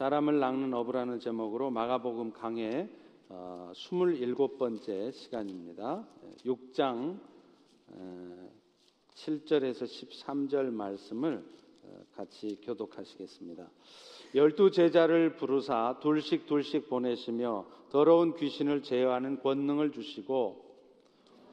[0.00, 2.88] 사람을 낚는 어부라는 제목으로 마가복음 강해
[3.28, 6.06] 어, 27번째 시간입니다.
[6.46, 7.18] 6장
[9.14, 11.44] 7절에서 13절 말씀을
[11.82, 13.68] 어, 같이 교독하시겠습니다.
[14.34, 20.64] 열두 제자를 부르사 둘씩 둘씩 보내시며 더러운 귀신을 제어하는 권능을 주시고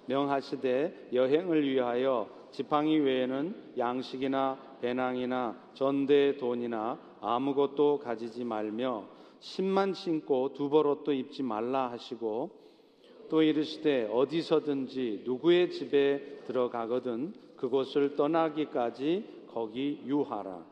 [0.05, 9.05] 명하시되 여행을 위하여 지팡이 외에는 양식이나 배낭이나 전대 돈이나 아무것도 가지지 말며
[9.39, 12.49] 신만 신고 두벌 옷도 입지 말라 하시고
[13.29, 20.65] 또 이르시되 어디서든지 누구의 집에 들어가거든 그곳을 떠나기까지 거기 유하라.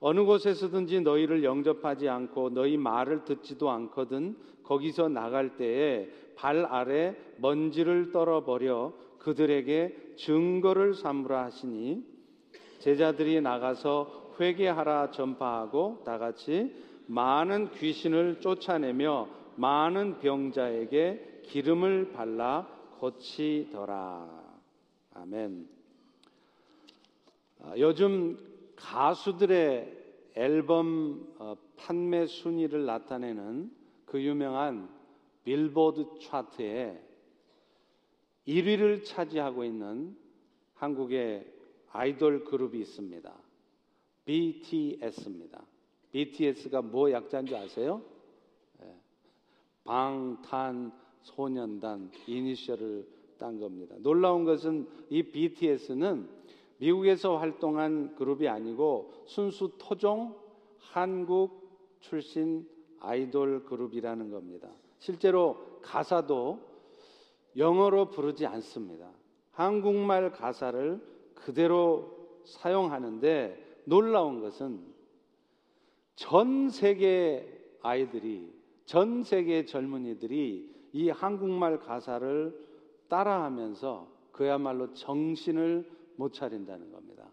[0.00, 8.12] 어느 곳에서든지 너희를 영접하지 않고 너희 말을 듣지도 않거든 거기서 나갈 때에 발 아래 먼지를
[8.12, 12.04] 떨어버려 그들에게 증거를 삼으라 하시니
[12.78, 16.74] 제자들이 나가서 회개하라 전파하고 다 같이
[17.06, 24.28] 많은 귀신을 쫓아내며 많은 병자에게 기름을 발라 고치더라.
[25.14, 25.68] 아멘.
[27.60, 28.38] 아, 요즘
[28.76, 29.96] 가수들의
[30.34, 33.72] 앨범 어, 판매 순위를 나타내는
[34.04, 34.88] 그 유명한
[35.44, 37.02] 빌보드 차트에
[38.46, 40.16] 1위를 차지하고 있는
[40.74, 41.46] 한국의
[41.90, 43.47] 아이돌 그룹이 있습니다.
[44.28, 45.64] BTS입니다.
[46.12, 48.02] BTS가 뭐 약자인 줄 아세요?
[48.78, 48.94] 네.
[49.84, 53.96] 방탄소년단 이니셜을 딴 겁니다.
[54.00, 56.28] 놀라운 것은 이 BTS는
[56.76, 60.36] 미국에서 활동한 그룹이 아니고 순수 토종
[60.78, 62.68] 한국 출신
[63.00, 64.68] 아이돌 그룹이라는 겁니다.
[64.98, 66.60] 실제로 가사도
[67.56, 69.10] 영어로 부르지 않습니다.
[69.52, 71.00] 한국말 가사를
[71.34, 74.80] 그대로 사용하는데 놀라운 것은
[76.14, 77.46] 전 세계
[77.82, 78.52] 아이들이
[78.84, 82.68] 전 세계 젊은이들이 이 한국말 가사를
[83.08, 87.24] 따라하면서 그야말로 정신을 못 차린다는 겁니다.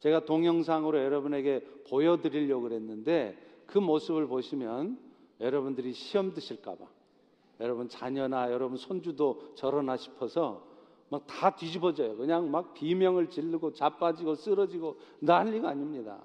[0.00, 4.98] 제가 동영상으로 여러분에게 보여드리려고 그랬는데 그 모습을 보시면
[5.40, 6.84] 여러분들이 시험 드실까봐
[7.60, 10.67] 여러분 자녀나 여러분 손주도 저러나 싶어서
[11.10, 12.16] 막 다 뒤집어져요.
[12.16, 16.20] 그냥 막 비명을 지르고 자빠지고 쓰러지고 난리가 아닙니다.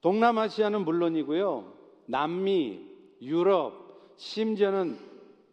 [0.00, 1.72] 동남아시아는 물론이고요.
[2.06, 2.80] 남미,
[3.22, 4.98] 유럽, 심지어는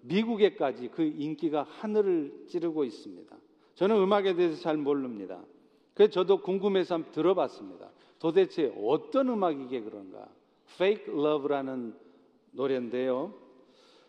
[0.02, 3.36] 미국에까지 그 인기가 하늘을 찌르고 있습니다.
[3.76, 5.44] 저는 음악에 대해서 잘 모릅니다.
[5.94, 7.90] 그래서 저도 궁금해서 한번 들어봤습니다.
[8.20, 10.28] 도대체 어떤 음악이게 그런가?
[10.76, 11.96] Fake Love라는
[12.52, 13.34] 노래인데요.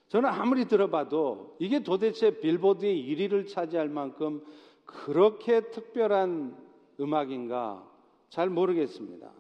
[0.08, 4.42] 저는 아무리 들어봐도 이게 도대체 빌보드의 1위를 차지할 만큼
[4.84, 6.56] 그렇게 특별한
[7.00, 7.86] 음악인가
[8.30, 9.30] 잘 모르겠습니다.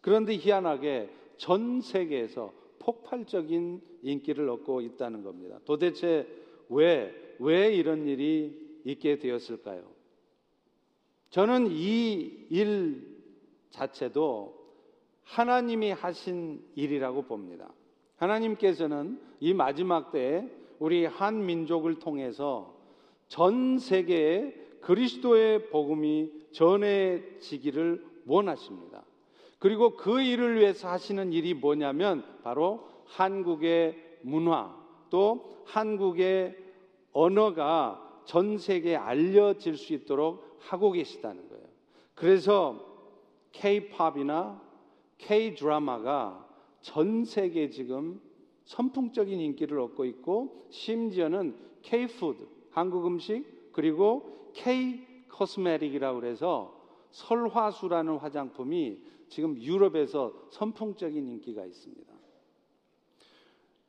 [0.00, 5.58] 그런데 희한하게 전 세계에서 폭발적인 인기를 얻고 있다는 겁니다.
[5.64, 6.26] 도대체
[6.68, 9.84] 왜, 왜 이런 일이 있게 되었을까요?
[11.30, 13.18] 저는 이 일
[13.70, 14.56] 자체도
[15.24, 17.72] 하나님이 하신 일이라고 봅니다.
[18.18, 20.48] 하나님께서는 이 마지막 때에
[20.78, 22.74] 우리 한 민족을 통해서
[23.28, 29.04] 전 세계에 그리스도의 복음이 전해지기를 원하십니다.
[29.58, 34.76] 그리고 그 일을 위해서 하시는 일이 뭐냐면 바로 한국의 문화
[35.10, 36.56] 또 한국의
[37.12, 41.64] 언어가 전 세계에 알려질 수 있도록 하고 계시다는 거예요.
[42.14, 42.84] 그래서
[43.52, 44.60] K-팝이나
[45.18, 46.47] K-드라마가
[46.80, 48.20] 전 세계에 지금
[48.64, 56.78] 선풍적인 인기를 얻고 있고 심지어는 K-푸드, 한국 음식 그리고 K-코스메틱이라고 그래서
[57.10, 62.12] 설화수라는 화장품이 지금 유럽에서 선풍적인 인기가 있습니다.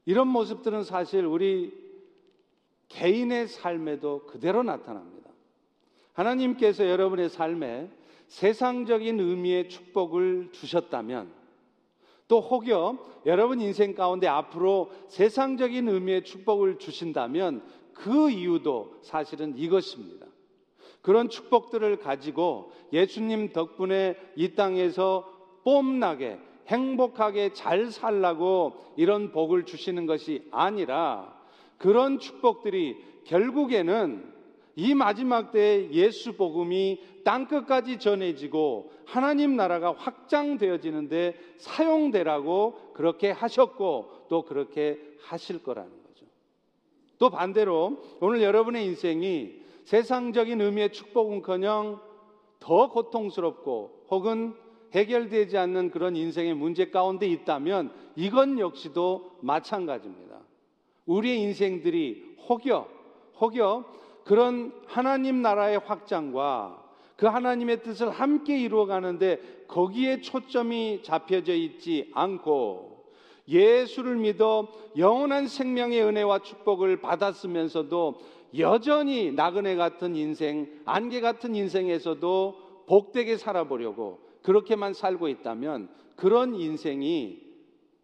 [0.05, 1.73] 이런 모습들은 사실 우리
[2.87, 5.29] 개인의 삶에도 그대로 나타납니다.
[6.13, 7.89] 하나님께서 여러분의 삶에
[8.27, 11.38] 세상적인 의미의 축복을 주셨다면
[12.29, 20.27] 또 혹여 여러분 인생 가운데 앞으로 세상적인 의미의 축복을 주신다면 그 이유도 사실은 이것입니다.
[21.01, 25.27] 그런 축복들을 가지고 예수님 덕분에 이 땅에서
[25.63, 31.35] 뽐나게 행복하게 잘 살라고 이런 복을 주시는 것이 아니라
[31.79, 34.38] 그런 축복들이 결국에는
[34.79, 44.43] 이 마지막 때에 예수 복음이 땅 끝까지 전해지고 하나님 나라가 확장되어지는데 사용되라고 그렇게 하셨고 또
[44.43, 46.25] 그렇게 하실 거라는 거죠.
[47.17, 49.51] 또 반대로 오늘 여러분의 인생이
[49.83, 51.99] 세상적인 의미의 축복은커녕
[52.59, 54.53] 더 고통스럽고 혹은
[54.93, 60.39] 해결되지 않는 그런 인생의 문제 가운데 있다면 이건 역시도 마찬가지입니다.
[61.05, 62.87] 우리의 인생들이 혹여,
[63.41, 63.99] 혹여
[64.29, 66.85] 그런 하나님 나라의 확장과
[67.15, 73.05] 그 하나님의 뜻을 함께 이루어가는데 거기에 초점이 잡혀져 있지 않고
[73.47, 78.19] 예수를 믿어 영원한 생명의 은혜와 축복을 받았으면서도
[78.59, 87.41] 여전히 나그네 같은 인생, 안개 같은 인생에서도 복되게 살아보려고 그렇게만 살고 있다면 그런 인생이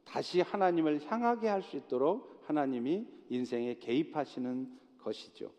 [0.06, 4.68] 다시 하나님을 향하게 할 수 있도록 하나님이 인생에 개입하시는
[5.04, 5.52] 것이죠.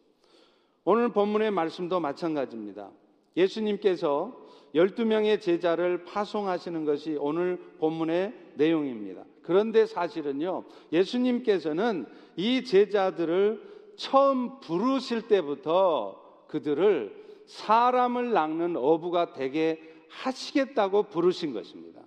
[0.88, 2.90] 오늘 본문의 말씀도 마찬가지입니다.
[3.36, 4.32] 예수님께서
[4.72, 9.24] 12명의 제자를 파송하시는 것이 오늘 본문의 내용입니다.
[9.42, 10.62] 그런데 사실은요,
[10.92, 12.06] 예수님께서는
[12.36, 22.00] 이 제자들을 처음 부르실 때부터 그들을 사람을 낚는 어부가 되게 하시겠다고 부르신 것입니다.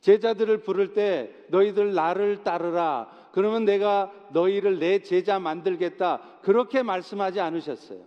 [0.00, 3.23] 제자들을 부를 때 너희들 나를 따르라.
[3.34, 6.38] 그러면 내가 너희를 내 제자 만들겠다.
[6.42, 7.98] 그렇게 말씀하지 않으셨어요.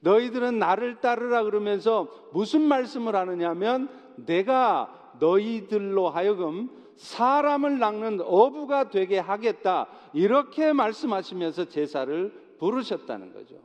[0.00, 9.86] 너희들은 나를 따르라 그러면서 무슨 말씀을 하느냐면 내가 너희들로 하여금 사람을 낚는 어부가 되게 하겠다.
[10.14, 13.56] 이렇게 말씀하시면서 제사를 부르셨다는 거죠.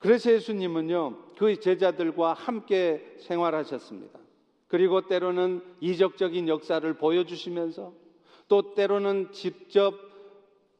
[0.00, 4.18] 그래서 예수님은요, 그 제자들과 함께 생활하셨습니다.
[4.68, 8.01] 그리고 때로는 이적적인 역사를 보여주시면서
[8.52, 9.94] 또 때로는 직접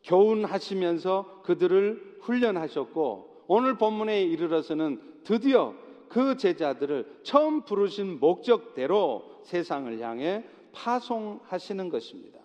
[0.05, 5.75] 교훈하시면서 그들을 훈련하셨고 오늘 본문에 이르러서는 드디어
[6.11, 12.41] 그 제자들을 처음 부르신 목적대로 세상을 향해 파송하시는 것입니다.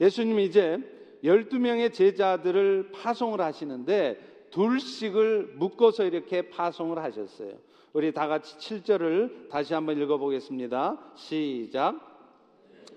[0.00, 0.78] 예수님이 이제
[1.24, 4.20] 12명의 제자들을 파송을 하시는데
[4.52, 7.54] 둘씩을 묶어서 이렇게 파송을 하셨어요.
[7.92, 11.14] 우리 다 같이 7절을 다시 한번 읽어보겠습니다.
[11.16, 12.07] 시작.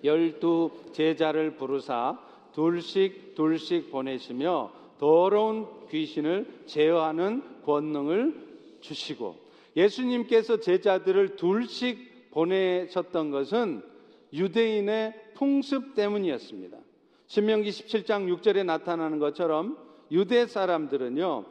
[0.04, 2.20] 열두 제자를 부르사
[2.54, 8.36] 둘씩 둘씩 보내시며 더러운 귀신을 제어하는 권능을
[8.82, 9.36] 주시고
[9.76, 13.84] 예수님께서 제자들을 둘씩 보내셨던 것은
[14.34, 16.78] 유대인의 풍습 때문이었습니다.
[17.28, 19.78] 신명기 17장 6절에 나타나는 것처럼
[20.12, 21.46] 유대 사람들은요,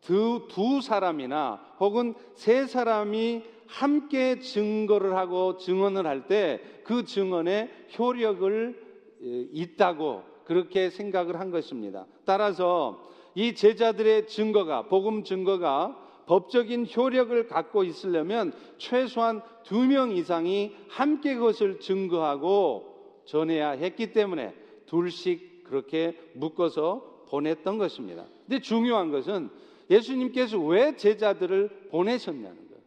[0.00, 6.60] 두, 두 사람이나 혹은 세 사람이 함께 증거를 하고 증언을 할 때
[6.90, 8.74] 그 증언에 효력을
[9.52, 12.04] 있다고 그렇게 생각을 한 것입니다.
[12.24, 13.00] 따라서
[13.36, 15.96] 이 제자들의 증거가, 복음 증거가
[16.26, 24.52] 법적인 효력을 갖고 있으려면 최소한 두 명 이상이 함께 그것을 증거하고 전해야 했기 때문에
[24.86, 28.26] 둘씩 그렇게 묶어서 보냈던 것입니다.
[28.48, 29.48] 근데 중요한 것은
[29.88, 32.82] 예수님께서 왜 제자들을 보내셨냐는 거예요.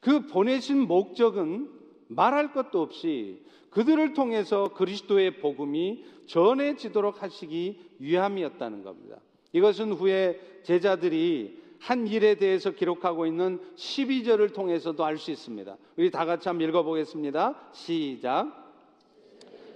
[0.00, 1.78] 그 보내신 목적은
[2.10, 9.16] 말할 것도 없이 그들을 통해서 그리스도의 복음이 전해지도록 하시기 위함이었다는 겁니다.
[9.52, 15.76] 이것은 후에 제자들이 한 일에 대해서 기록하고 있는 12절을 통해서도 알 수 있습니다.
[15.96, 17.70] 우리 다 같이 한번 읽어보겠습니다.
[17.72, 18.52] 시작.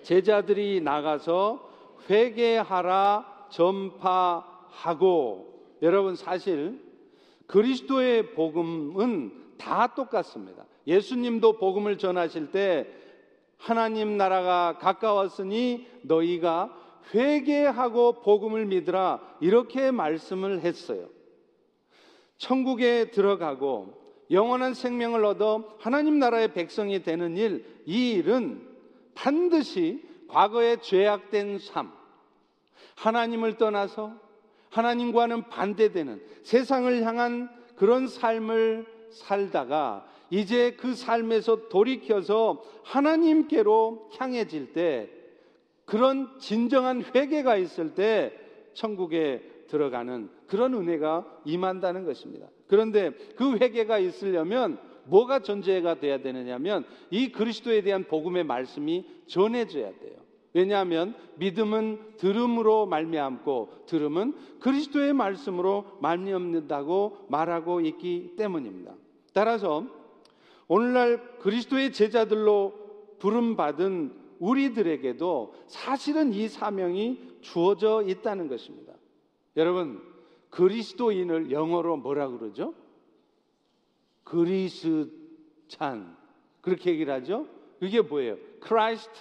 [0.03, 1.71] 제자들이 나가서
[2.11, 5.05] 회개하라 전파하고
[5.83, 6.79] 여러분 사실
[7.47, 10.67] 그리스도의 복음은 다 똑같습니다.
[10.87, 12.87] 예수님도 복음을 전하실 때
[13.57, 16.75] 하나님 나라가 가까웠으니 너희가
[17.15, 21.09] 회개하고 복음을 믿으라 이렇게 말씀을 했어요.
[22.37, 28.67] 천국에 들어가고 영원한 생명을 얻어 하나님 나라의 백성이 되는 일, 이 일은
[29.15, 31.93] 반드시 과거에 죄악된 삶,
[32.97, 34.15] 하나님을 떠나서
[34.71, 40.05] 하나님과는 반대되는 세상을 향한 그런 삶을 살다가
[40.35, 45.09] 이제 그 삶에서 돌이켜서 하나님께로 향해질 때
[45.85, 48.33] 그런 진정한 회개가 있을 때
[48.73, 52.49] 천국에 들어가는 그런 은혜가 임한다는 것입니다.
[52.67, 60.17] 그런데 그 회개가 있으려면 뭐가 전제가 돼야 되느냐면 이 그리스도에 대한 복음의 말씀이 전해져야 돼요.
[60.53, 68.95] 왜냐하면 믿음은 들음으로 말미암고 들음은 그리스도의 말씀으로 말미암는다고 말하고 있기 때문입니다.
[69.33, 70.04] 따라서
[70.75, 72.75] 오늘날 그리스도의 제자들로
[73.21, 78.93] 부름받은 우리들에게도 사실은 이 사명이 주어져 있다는 것입니다.
[79.57, 80.03] 여러분,
[80.51, 82.75] 그리스도인을 영어로 뭐라 그러죠?
[84.25, 86.17] 그리스찬.
[86.61, 87.47] 그렇게 얘기를 하죠?
[87.79, 88.37] 그게 뭐예요?
[88.61, 89.13] Christ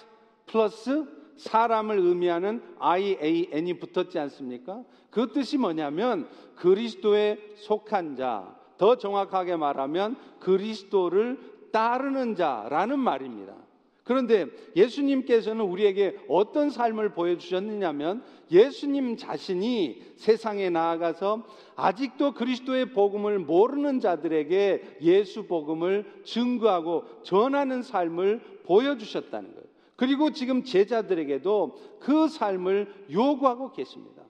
[0.46, 1.06] 플러스
[1.36, 4.82] 사람을 의미하는 IAN이 붙었지 않습니까?
[5.08, 11.38] 그 뜻이 뭐냐면 그리스도에 속한 자, 더 정확하게 말하면 그리스도를
[11.72, 13.54] 따르는 자라는 말입니다.
[14.02, 14.44] 그런데
[14.76, 25.46] 예수님께서는 우리에게 어떤 삶을 보여주셨느냐면 예수님 자신이 세상에 나아가서 아직도 그리스도의 복음을 모르는 자들에게 예수
[25.46, 29.66] 복음을 증거하고 전하는 삶을 보여주셨다는 거예요.
[29.96, 34.24] 그리고 지금 제자들에게도 그 삶을 요구하고 계십니다.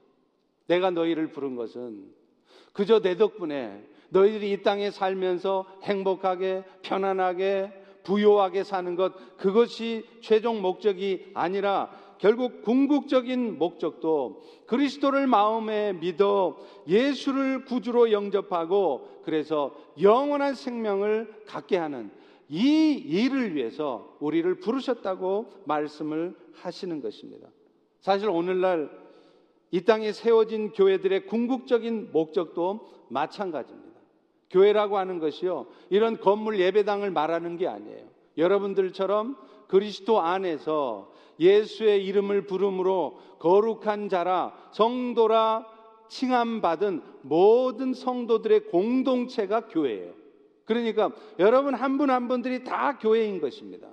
[0.67, 2.05] 내가 너희를 부른 것은
[2.71, 11.31] 그저 내 덕분에 너희들이 이 땅에 살면서 행복하게 편안하게 부요하게 사는 것 그것이 최종 목적이
[11.33, 16.55] 아니라 결국 궁극적인 목적도 그리스도를 마음에 믿어
[16.87, 22.09] 예수를 구주로 영접하고 그래서 영원한 생명을 갖게 하는
[22.47, 27.49] 이 일을 위해서 우리를 부르셨다고 말씀을 하시는 것입니다.
[27.99, 28.89] 사실 오늘날
[29.71, 33.84] 이 땅에 세워진 교회들의 궁극적인 목적도 마찬가지입니다.
[34.55, 35.65] 교회라고 하는 것이요.
[35.89, 38.05] 이런 건물 예배당을 말하는 게 아니에요.
[38.37, 39.35] 여러분들처럼
[39.67, 45.65] 그리스도 안에서 예수의 이름을 부름으로 거룩한 자라 성도라
[46.07, 50.13] 칭함받은 모든 성도들의 공동체가 교회예요.
[50.63, 53.87] 그러니까 여러분 한 분 한 분들이 다 교회인 것입니다.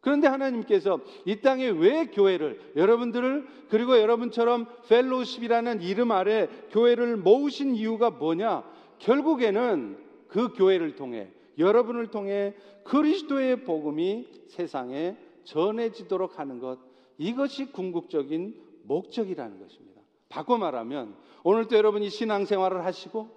[0.00, 8.08] 그런데 하나님께서 이 땅에 왜 교회를 여러분들을 그리고 여러분처럼 펠로십이라는 이름 아래 교회를 모으신 이유가
[8.10, 8.62] 뭐냐?
[8.98, 11.28] 결국에는 그 교회를 통해
[11.58, 16.78] 여러분을 통해 그리스도의 복음이 세상에 전해지도록 하는 것
[17.16, 20.00] 이것이 궁극적인 목적이라는 것입니다.
[20.28, 23.28] 바꿔 말하면 오늘도 여러분이 신앙생활을 하시고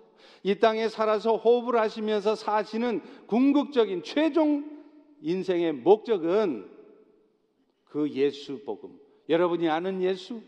[0.43, 4.69] 이 땅에 살아서 호흡을 하시면서 사시는 궁극적인 최종
[5.21, 6.69] 인생의 목적은
[7.85, 8.99] 그 예수 복음.
[9.29, 10.41] 여러분이 아는 예수,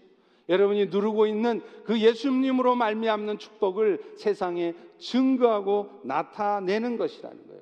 [0.49, 7.61] 여러분이 누르고 있는 그 예수님으로 말미암는 축복을 세상에 증거하고 나타내는 것이라는 거예요.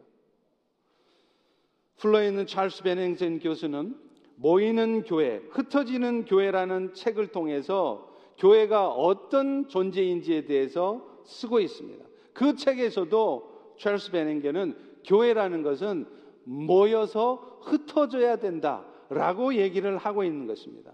[1.98, 3.96] 플러에 있는 찰스 베냉센 교수는
[4.36, 8.10] 모이는 교회, 흩어지는 교회라는 책을 통해서
[8.40, 12.04] 교회가 어떤 존재인지에 대해서 쓰고 있습니다.
[12.34, 16.08] 그 책에서도 찰스 베냉겐은 교회라는 것은
[16.44, 20.92] 모여서 흩어져야 된다라고 얘기를 하고 있는 것입니다.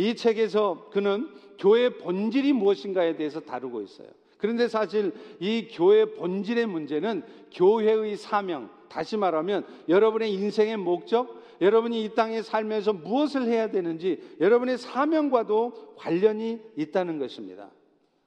[0.00, 1.28] 이 책에서 그는
[1.58, 4.08] 교회 본질이 무엇인가에 대해서 다루고 있어요.
[4.38, 12.14] 그런데 사실 이 교회 본질의 문제는 교회의 사명, 다시 말하면 여러분의 인생의 목적, 여러분이 이
[12.14, 17.70] 땅에 살면서 무엇을 해야 되는지 여러분의 사명과도 관련이 있다는 것입니다.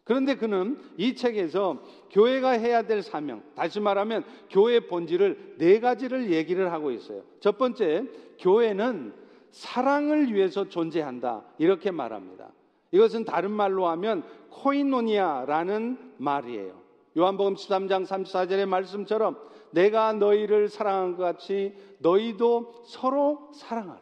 [0.03, 6.71] 그런데 그는 이 책에서 교회가 해야 될 사명, 다시 말하면 교회 본질을 네 가지를 얘기를
[6.71, 7.23] 하고 있어요.
[7.39, 8.03] 첫 번째,
[8.37, 9.22] 교회는
[9.53, 11.43] 사랑을 위해서 존재한다.
[11.59, 12.51] 이렇게 말합니다.
[12.91, 16.81] 이것은 다른 말로 하면 코이노니아라는 말이에요.
[17.15, 19.37] 요한복음 13장 34절의 말씀처럼
[19.71, 24.01] 내가 너희를 사랑한 것 같이 너희도 서로 사랑하라.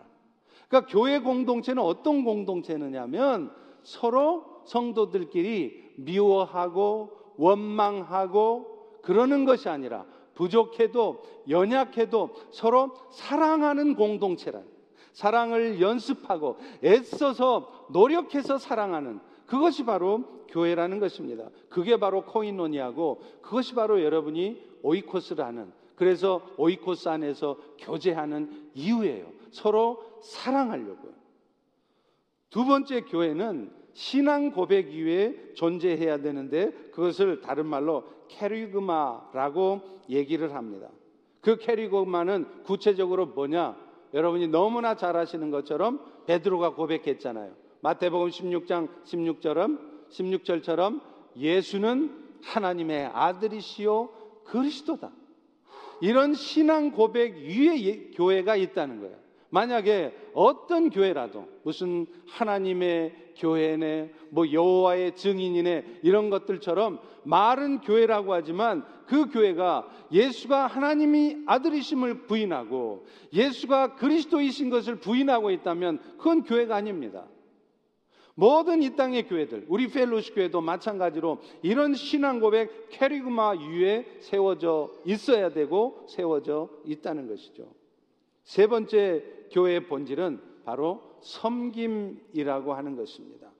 [0.69, 3.51] 그러니까 교회 공동체는 어떤 공동체느냐면
[3.83, 10.05] 서로 성도들끼리 미워하고 원망하고 그러는 것이 아니라
[10.35, 14.70] 부족해도 연약해도 서로 사랑하는 공동체란
[15.13, 21.49] 사랑을 연습하고 애써서 노력해서 사랑하는 그것이 바로 교회라는 것입니다.
[21.69, 29.27] 그게 바로 코인노니하고 그것이 바로 여러분이 오이코스를 하는 그래서 오이코스 안에서 교제하는 이유예요.
[29.51, 31.11] 서로 사랑하려고요.
[32.49, 40.89] 두 번째 교회는 신앙 고백 이후에 존재해야 되는데 그것을 다른 말로 캐리그마라고 얘기를 합니다.
[41.41, 43.75] 그 캐리그마는 구체적으로 뭐냐?
[44.13, 47.53] 여러분이 너무나 잘 아시는 것처럼 베드로가 고백했잖아요.
[47.81, 51.01] 마태복음 16장 16절은 16절처럼
[51.37, 54.09] 예수는 하나님의 아들이시요
[54.45, 55.11] 그리스도다.
[56.01, 59.17] 이런 신앙 고백 위에 예, 교회가 있다는 거예요.
[59.51, 69.29] 만약에 어떤 교회라도 무슨 하나님의 교회네 뭐 여호와의 증인이네 이런 것들처럼 말은 교회라고 하지만 그
[69.29, 77.27] 교회가 예수가 하나님이 아들이심을 부인하고 예수가 그리스도이신 것을 부인하고 있다면 그건 교회가 아닙니다.
[78.35, 85.49] 모든 이 땅의 교회들, 우리 펠로시 교회도 마찬가지로 이런 신앙 고백 캐리그마 위에 세워져 있어야
[85.49, 87.80] 되고 세워져 있다는 것이죠.
[88.43, 93.51] 세 번째 교회의 본질은 바로 섬김이라고 하는 것입니다.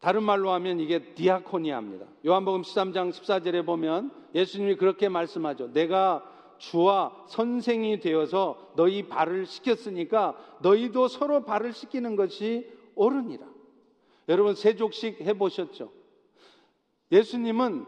[0.00, 2.06] 다른 말로 하면 이게 디아코니아입니다.
[2.26, 5.72] 요한복음 13장 14절에 보면 예수님이 그렇게 말씀하죠.
[5.72, 6.24] 내가
[6.58, 13.46] 주와 선생이 되어서 너희 발을 씻겼으니까 너희도 서로 발을 씻기는 것이 옳으니라.
[14.28, 15.92] 여러분 세족식 해보셨죠?
[17.12, 17.84] 예수님은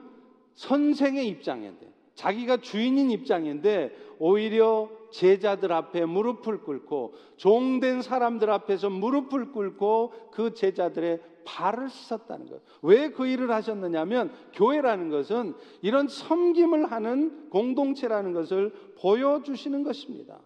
[0.54, 1.68] 선생의 입장에
[2.14, 11.20] 자기가 주인인 입장인데 오히려 제자들 앞에 무릎을 꿇고 종된 사람들 앞에서 무릎을 꿇고 그 제자들의
[11.44, 12.60] 발을 씻었다는 거예요.
[12.82, 20.38] 왜그 일을 하셨느냐면 교회라는 것은 이런 섬김을 하는 공동체라는 것을 보여주시는 것입니다.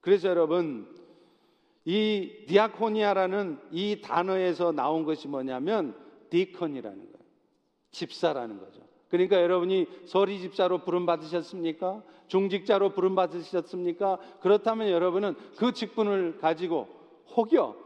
[0.00, 0.86] 그래서 여러분
[1.84, 5.94] 이 디아코니아라는 이 단어에서 나온 것이 뭐냐면
[6.30, 7.20] 디컨이라는 거예요.
[7.90, 8.89] 집사라는 거죠.
[9.10, 12.02] 그러니까 여러분이 서리 집사로 부름 받으셨습니까?
[12.28, 14.18] 중직자로 부름 받으셨습니까?
[14.40, 16.88] 그렇다면 여러분은 그 직분을 가지고
[17.36, 17.76] 혹여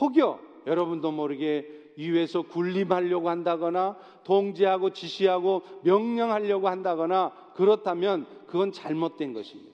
[0.00, 9.72] 혹여 여러분도 모르게 위에서 군림하려고 한다거나 통제하고 지시하고 명령하려고 한다거나 그렇다면 그건 잘못된 것입니다.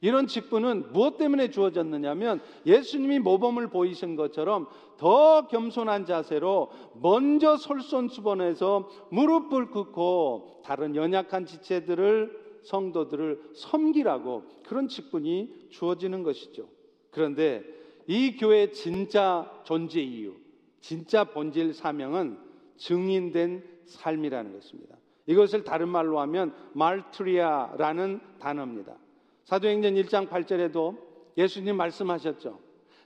[0.00, 4.66] 이런 직분은 무엇 때문에 주어졌느냐면 예수님이 모범을 보이신 것처럼
[4.96, 6.70] 더 겸손한 자세로
[7.00, 16.68] 먼저 솔선수범해서 무릎을 꿇고 다른 연약한 지체들을 성도들을 섬기라고 그런 직분이 주어지는 것이죠.
[17.10, 17.62] 그런데
[18.06, 20.34] 이 교회의 진짜 존재 이유,
[20.80, 22.38] 진짜 본질 사명은
[22.76, 24.96] 증인된 삶이라는 것입니다.
[25.26, 28.96] 이것을 다른 말로 하면 말트리아라는 단어입니다.
[29.44, 30.98] 사도행전 1장 8절에도
[31.36, 32.63] 예수님 말씀하셨죠.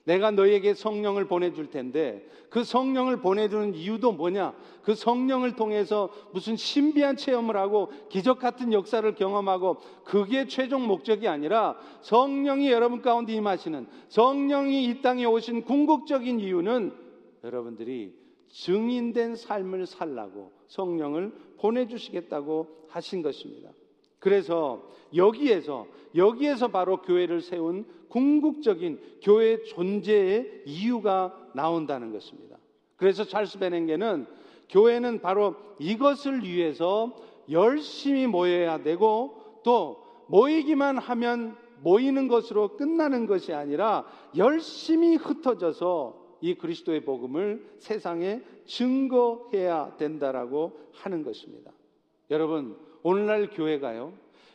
[0.09, 4.55] 내가 너에게 성령을 보내줄 텐데 그 성령을 보내주는 이유도 뭐냐?
[4.83, 11.77] 그 성령을 통해서 무슨 신비한 체험을 하고 기적 같은 역사를 경험하고 그게 최종 목적이 아니라
[12.01, 16.95] 성령이 여러분 가운데 임하시는 성령이 이 땅에 오신 궁극적인 이유는
[17.45, 18.15] 여러분들이
[18.49, 23.69] 증인된 삶을 살라고 성령을 보내주시겠다고 하신 것입니다.
[24.19, 24.83] 그래서
[25.15, 32.57] 여기에서 여기에서 바로 교회를 세운 궁극적인 교회 존재의 이유가 나온다는 것입니다.
[32.97, 34.27] 그래서 찰스 베냉게는
[34.69, 37.17] 교회는 바로 이것을 위해서
[37.51, 44.05] 열심히 모여야 되고 또 모이기만 하면 모이는 것으로 끝나는 것이 아니라
[44.37, 51.73] 열심히 흩어져서 이 그리스도의 복음을 세상에 증거해야 된다라고 하는 것입니다.
[52.31, 54.13] 여러분, 오늘날 교회가요,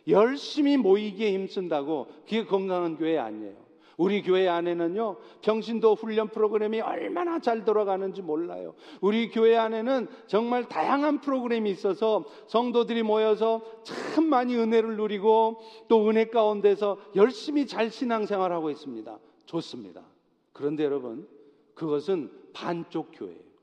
[0.08, 3.64] 열심히 모이기에 힘쓴다고 그게 건강한 교회 아니에요.
[3.98, 8.74] 우리 교회 안에는요, 평신도 훈련 프로그램이 얼마나 잘 돌아가는지 몰라요.
[9.02, 16.26] 우리 교회 안에는 정말 다양한 프로그램이 있어서 성도들이 모여서 참 많이 은혜를 누리고 또 은혜
[16.26, 19.20] 가운데서 열심히 잘 신앙생활하고 있습니다.
[19.46, 20.02] 좋습니다.
[20.54, 21.28] 그런데 여러분,
[21.76, 23.54] 그것은 반쪽 교회예요.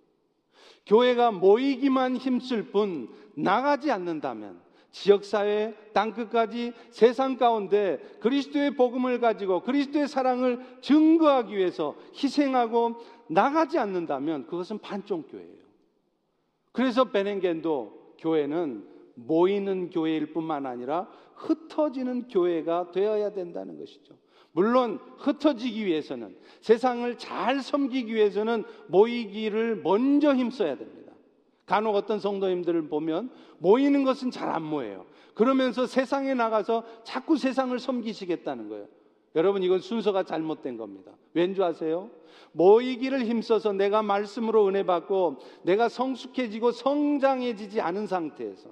[0.87, 4.61] 교회가 모이기만 힘쓸 뿐 나가지 않는다면
[4.93, 12.97] 지역사회, 땅끝까지 세상 가운데 그리스도의 복음을 가지고 그리스도의 사랑을 증거하기 위해서 희생하고
[13.29, 15.61] 나가지 않는다면 그것은 반쪽교회예요.
[16.73, 24.15] 그래서 베넨겐도 교회는 모이는 교회일 뿐만 아니라 흩어지는 교회가 되어야 된다는 것이죠.
[24.53, 31.00] 물론 흩어지기 위해서는 세상을 잘 섬기기 위해서는 모이기를 먼저 힘써야 됩니다.
[31.71, 35.07] 간혹 어떤 성도님들을 보면 모이는 것은 잘 안 모여요.
[35.35, 38.89] 그러면서 세상에 나가서 자꾸 세상을 섬기시겠다는 거예요.
[39.37, 41.13] 여러분 이건 순서가 잘못된 겁니다.
[41.33, 42.11] 왠지 아세요?
[42.51, 48.71] 모이기를 힘써서 내가 말씀으로 은혜 받고 내가 성숙해지고 성장해지지 않은 상태에서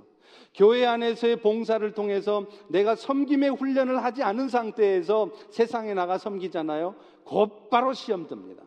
[0.52, 6.96] 교회 안에서의 봉사를 통해서 내가 섬김의 훈련을 하지 않은 상태에서 세상에 나가 섬기잖아요.
[7.22, 8.64] 곧바로 시험 듭니다.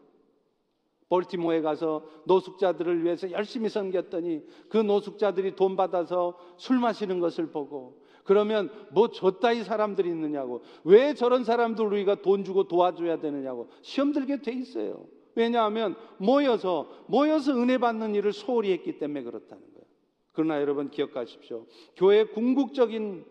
[1.12, 8.70] 볼티모에 가서 노숙자들을 위해서 열심히 섬겼더니 그 노숙자들이 돈 받아서 술 마시는 것을 보고 그러면
[8.92, 14.42] 뭐 저따 이 사람들이 있느냐고 왜 저런 사람들 우리가 돈 주고 도와줘야 되느냐고 시험 들게
[14.42, 15.06] 돼 있어요.
[15.36, 19.86] 왜냐하면 모여서 모여서 은혜 받는 일을 소홀히 했기 때문에 그렇다는 거예요.
[20.32, 21.66] 그러나 여러분 기억하십시오.
[21.98, 23.26] 교회 궁극적인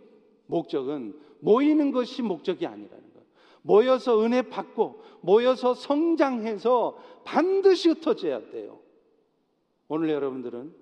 [0.49, 3.11] 목적은 모이는 것이 목적이 아니라는 거예요.
[3.63, 8.81] 모여서 은혜 받고 모여서 성장해서 반드시 흩어져야 돼요.
[9.89, 10.75] 오늘 여러분들은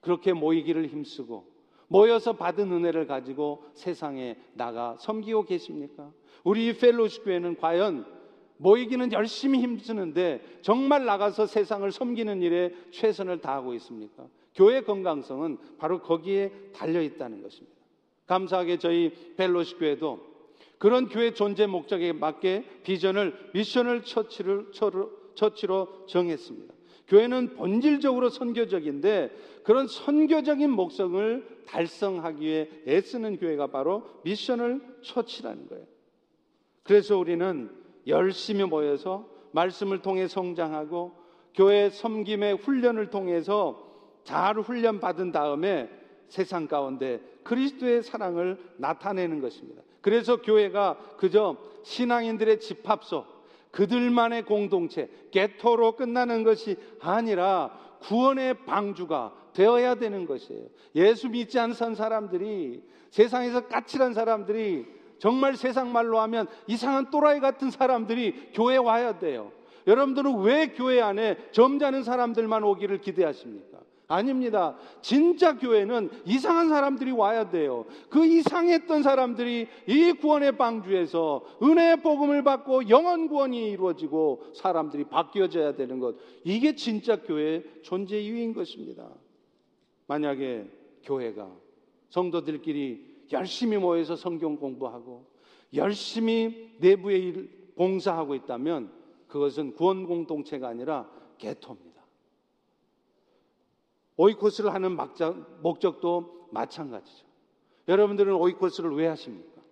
[0.00, 1.46] 그렇게 모이기를 힘쓰고
[1.88, 6.12] 모여서 받은 은혜를 가지고 세상에 나가 섬기고 계십니까?
[6.44, 8.06] 우리 휄로쉽 교회는 과연
[8.58, 14.26] 모이기는 열심히 힘쓰는데 정말 나가서 세상을 섬기는 일에 최선을 다하고 있습니까?
[14.54, 17.78] 교회 건강성은 바로 거기에 달려 있다는 것입니다.
[18.26, 20.20] 감사하게 저희 휄로쉽 교회도
[20.78, 24.72] 그런 교회 존재 목적에 맞게 비전을 missional church를
[25.34, 26.74] church로 정했습니다.
[27.08, 29.30] 교회는 본질적으로 선교적인데
[29.64, 35.86] 그런 선교적인 목적을 달성하기 위해 애쓰는 교회가 바로 missional church라는 거예요.
[36.82, 37.70] 그래서 우리는
[38.06, 41.12] 열심히 모여서 말씀을 통해 성장하고
[41.54, 43.84] 교회 섬김의 훈련을 통해서
[44.24, 45.90] 잘 훈련 받은 다음에
[46.28, 49.82] 세상 가운데 그리스도의 사랑을 나타내는 것입니다.
[50.08, 53.26] 그래서 교회가 그저 신앙인들의 집합소,
[53.72, 60.64] 그들만의 공동체, 게토로 끝나는 것이 아니라 구원의 방주가 되어야 되는 것이에요.
[60.94, 64.86] 예수 믿지 않는 사람들이 세상에서 까칠한 사람들이
[65.18, 69.52] 정말 세상 말로 하면 이상한 또라이 같은 사람들이 교회에 와야 돼요.
[69.86, 73.77] 여러분들은 왜 교회 안에 점잖은 사람들만 오기를 기대하십니까?
[74.08, 74.74] 아닙니다.
[75.02, 77.84] 진짜 교회는 이상한 사람들이 와야 돼요.
[78.08, 86.00] 그 이상했던 사람들이 이 구원의 방주에서 은혜의 복음을 받고 영원 구원이 이루어지고 사람들이 바뀌어져야 되는
[86.00, 86.16] 것.
[86.42, 89.10] 이게 진짜 교회의 존재 이유인 것입니다.
[90.06, 90.70] 만약에
[91.04, 91.50] 교회가
[92.08, 95.26] 성도들끼리 열심히 모여서 성경 공부하고
[95.74, 98.90] 열심히 내부의 일 봉사하고 있다면
[99.28, 101.87] 그것은 구원 공동체가 아니라 개토입니다.
[104.18, 104.96] 오이코스를 하는
[105.62, 107.26] 목적도 마찬가지죠.
[107.88, 109.62] 여러분들은 오이코스를 왜 하십니까?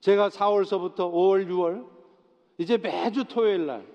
[0.00, 1.88] 제가 4월서부터 5월, 6월
[2.58, 3.86] 이제 매주 토요일 날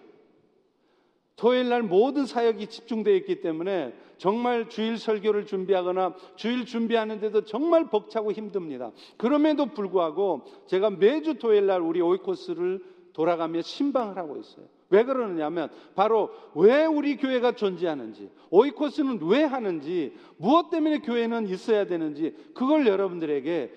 [1.36, 8.32] 토요일 날 모든 사역이 집중되어 있기 때문에 정말 주일 설교를 준비하거나 주일 준비하는데도 정말 벅차고
[8.32, 8.92] 힘듭니다.
[9.18, 12.84] 그럼에도 불구하고 제가 매주 토요일 날 우리 오이코스를
[13.14, 14.66] 돌아가며 신방을 하고 있어요.
[14.90, 22.36] 왜 그러느냐면 바로 왜 우리 교회가 존재하는지, 오이코스는 왜 하는지, 무엇 때문에 교회는 있어야 되는지
[22.54, 23.74] 그걸 여러분들에게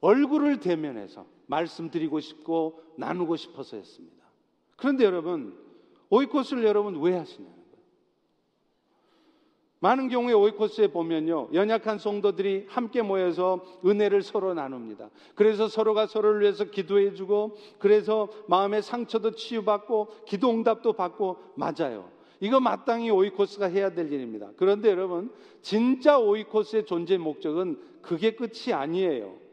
[0.00, 4.24] 얼굴을 대면해서 말씀드리고 싶고 나누고 싶어서였습니다.
[4.76, 5.58] 그런데 여러분,
[6.08, 7.59] 오이코스를 여러분 왜 거예요.
[9.80, 11.48] 많은 경우에 오이코스에 보면요.
[11.54, 15.10] 연약한 성도들이 함께 모여서 은혜를 서로 나눕니다.
[15.34, 22.10] 그래서 서로가 서로를 위해서 기도해 주고 그래서 마음의 상처도 치유받고 기도 응답도 받고 맞아요.
[22.40, 24.50] 이거 마땅히 오이코스가 해야 될 일입니다.
[24.56, 29.49] 그런데 여러분, 진짜 오이코스의 존재 목적은 그게 끝이 아니에요.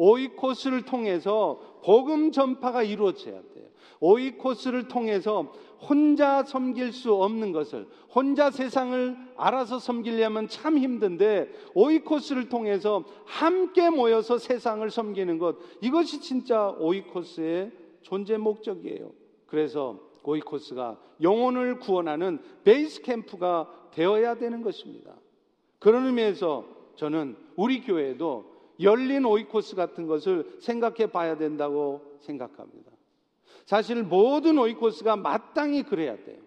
[0.00, 3.66] 오이코스를 통해서 복음 전파가 이루어져야 돼요.
[4.00, 13.04] 오이코스를 통해서 혼자 섬길 수 없는 것을 혼자 세상을 알아서 섬기려면 참 힘든데 오이코스를 통해서
[13.26, 19.12] 함께 모여서 세상을 섬기는 것 이것이 진짜 오이코스의 존재 목적이에요.
[19.46, 25.14] 그래서 오이코스가 영혼을 구원하는 베이스 캠프가 되어야 되는 것입니다.
[25.78, 26.64] 그런 의미에서
[26.96, 28.49] 저는 우리 교회에도
[28.80, 32.90] 열린 오이코스 같은 것을 생각해 봐야 된다고 생각합니다.
[33.66, 36.38] 사실 모든 오이코스가 마땅히 그래야 돼요.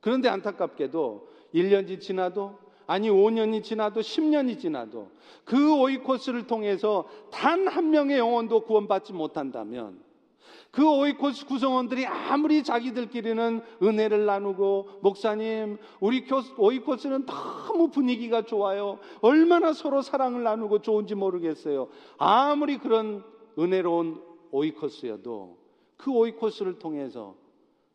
[0.00, 5.08] 그런데 안타깝게도 1년이 지나도 아니 5년이 지나도 10년이 지나도
[5.44, 10.00] 그 오이코스를 통해서 단 한 명의 영혼도 구원받지 못한다면
[10.70, 16.24] 그 오이코스 구성원들이 아무리 자기들끼리는 은혜를 나누고 목사님 우리
[16.56, 18.98] 오이코스는 너무 분위기가 좋아요.
[19.20, 21.88] 얼마나 서로 사랑을 나누고 좋은지 모르겠어요.
[22.18, 23.24] 아무리 그런
[23.58, 25.58] 은혜로운 오이코스여도
[25.96, 27.34] 그 오이코스를 통해서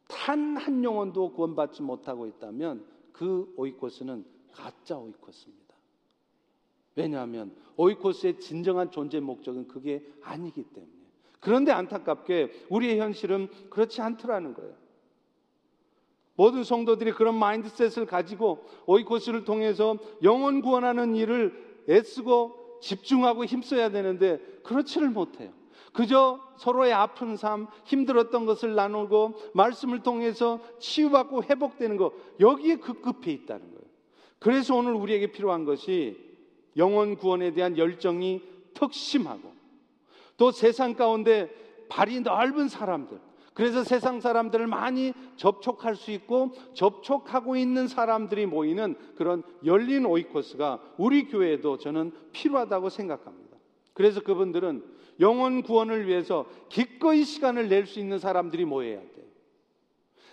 [0.08, 5.76] 단 한 영혼도 구원받지 못하고 있다면 그 오이코스는 가짜 오이코스입니다.
[6.96, 10.95] 왜냐하면 오이코스의 진정한 존재 목적은 그게 아니기 때문에.
[11.46, 14.74] 그런데 안타깝게 우리의 현실은 그렇지 않더라는 거예요.
[16.36, 25.12] 모든 성도들이 그런 mindset을 가지고 오이코스를 통해서 영혼 구원하는 일을 애쓰고 집중하고 힘써야 되는데 그렇지를
[25.12, 25.52] 못해요.
[25.94, 33.68] 그저 서로의 아픈 삶, 힘들었던 것을 나누고 말씀을 통해서 치유받고 회복되는 것, 여기에 급급해 있다는
[33.68, 33.86] 거예요.
[34.40, 36.18] 그래서 오늘 우리에게 필요한 것이
[36.76, 38.42] 영혼 구원에 대한 열정이
[38.74, 39.55] 특심하고
[40.38, 41.50] 또 세상 가운데
[41.90, 43.20] 발이 넓은 사람들,
[43.54, 51.28] 그래서 세상 사람들을 많이 접촉할 수 있고 접촉하고 있는 사람들이 모이는 그런 열린 오이코스가 우리
[51.28, 53.56] 교회에도 저는 필요하다고 생각합니다.
[53.94, 54.84] 그래서 그분들은
[55.22, 59.26] 영혼 구원을 위해서 기꺼이 시간을 낼 수 있는 사람들이 모여야 돼요.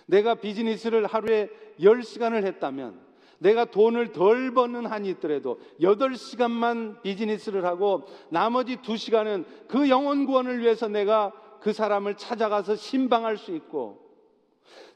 [0.05, 2.99] 내가 비즈니스를 하루에 10시간을 했다면
[3.43, 10.87] 내가 돈을 덜 버는 한이 있더라도 8시간만 비즈니스를 하고 나머지 2시간은 그 영혼 구원을 위해서
[10.87, 14.01] 내가 그 사람을 찾아가서 신방할 수 있고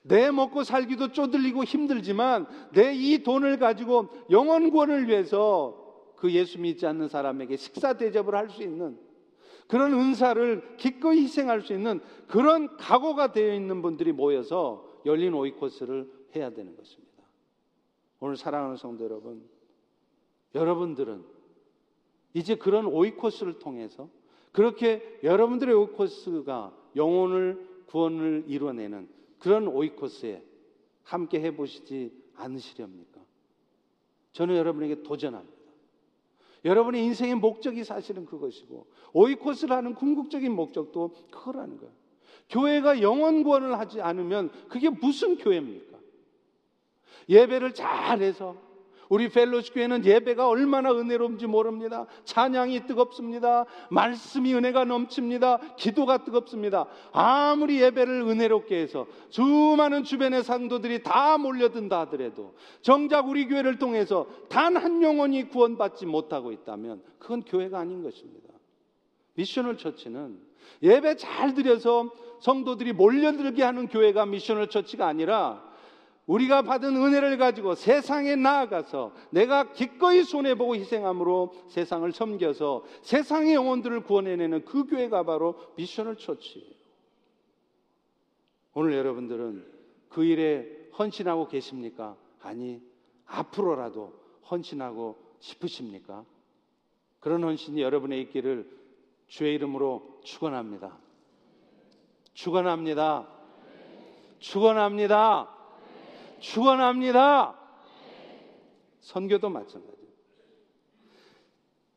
[0.01, 5.83] 내 먹고 살기도 쪼들리고 힘들지만 내 이 돈을 가지고 영혼 구원을 위해서
[6.15, 8.97] 그 예수 믿지 않는 사람에게 식사 대접을 할 수 있는
[9.67, 16.49] 그런 은사를 기꺼이 희생할 수 있는 그런 각오가 되어 있는 분들이 모여서 열린 오이코스를 해야
[16.51, 17.06] 되는 것입니다.
[18.19, 19.47] 오늘 사랑하는 성도 여러분,
[20.55, 21.23] 여러분들은
[22.33, 24.09] 이제 그런 오이코스를 통해서
[24.51, 29.07] 그렇게 여러분들의 오이코스가 영혼을 구원을 이뤄내는
[29.39, 30.43] 그런 오이코스에
[31.03, 33.21] 함께 해보시지 않으시렵니까?
[34.33, 35.57] 저는 여러분에게 도전합니다.
[36.65, 41.93] 여러분의 인생의 목적이 사실은 그것이고 오이코스를 하는 궁극적인 목적도 그거라는 거예요.
[42.49, 45.96] 교회가 영원 구원을 하지 않으면 그게 무슨 교회입니까?
[47.29, 48.67] 예배를 잘해서
[49.09, 52.07] 우리 펠로시 교회는 예배가 얼마나 은혜로운지 모릅니다.
[52.25, 53.65] 찬양이 뜨겁습니다.
[53.89, 55.75] 말씀이 은혜가 넘칩니다.
[55.77, 56.87] 기도가 뜨겁습니다.
[57.13, 64.75] 아무리 예배를 은혜롭게 해서 수많은 주변의 상도들이 다 몰려든다 하더라도 정작 우리 교회를 통해서 단
[64.75, 68.49] 한 영혼이 구원받지 못하고 있다면 그건 교회가 아닌 것입니다.
[69.35, 70.37] 미셔널 처치는
[70.83, 75.65] 예배 잘 드려서 성도들이 몰려들게 하는 교회가 미셔널 처치가 아니라
[76.27, 84.65] 우리가 받은 은혜를 가지고 세상에 나아가서 내가 기꺼이 손해보고 희생함으로 세상을 섬겨서 세상의 영혼들을 구원해내는
[84.65, 86.77] 그 교회가 바로 미션을 처치예요.
[88.73, 89.65] 오늘 여러분들은
[90.09, 92.17] 그 일에 헌신하고 계십니까?
[92.41, 92.81] 아니,
[93.25, 94.13] 앞으로라도
[94.51, 96.25] 헌신하고 싶으십니까?
[97.19, 98.69] 그런 헌신이 여러분의 있기를
[99.27, 100.97] 주의 이름으로 축원합니다.
[102.33, 103.27] 축원합니다.
[104.39, 105.56] 축원합니다.
[106.39, 107.57] 축원합니다.
[108.99, 109.97] 선교도 마찬가지.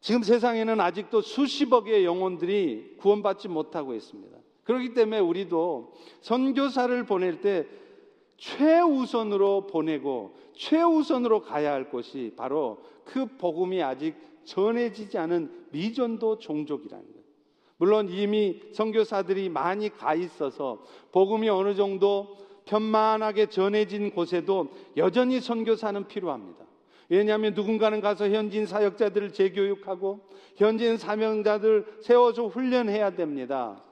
[0.01, 4.39] 지금 세상에는 아직도 수십억의 영혼들이 구원받지 못하고 있습니다.
[4.65, 7.67] 그렇기 때문에 우리도 선교사를 보낼 때
[8.39, 17.21] 최우선으로 보내고 최우선으로 가야 할 곳이 바로 그 복음이 아직 전해지지 않은 미전도 종족이라는 거예요.
[17.77, 22.37] 물론 이미 선교사들이 많이 가 있어서 복음이 어느 정도
[22.71, 26.65] 편만하게 전해진 곳에도 여전히 선교사는 필요합니다.
[27.09, 30.21] 왜냐하면 누군가는 가서 현지인 사역자들을 재교육하고
[30.55, 33.83] 현지인 사명자들 세워서 훈련해야 됩니다.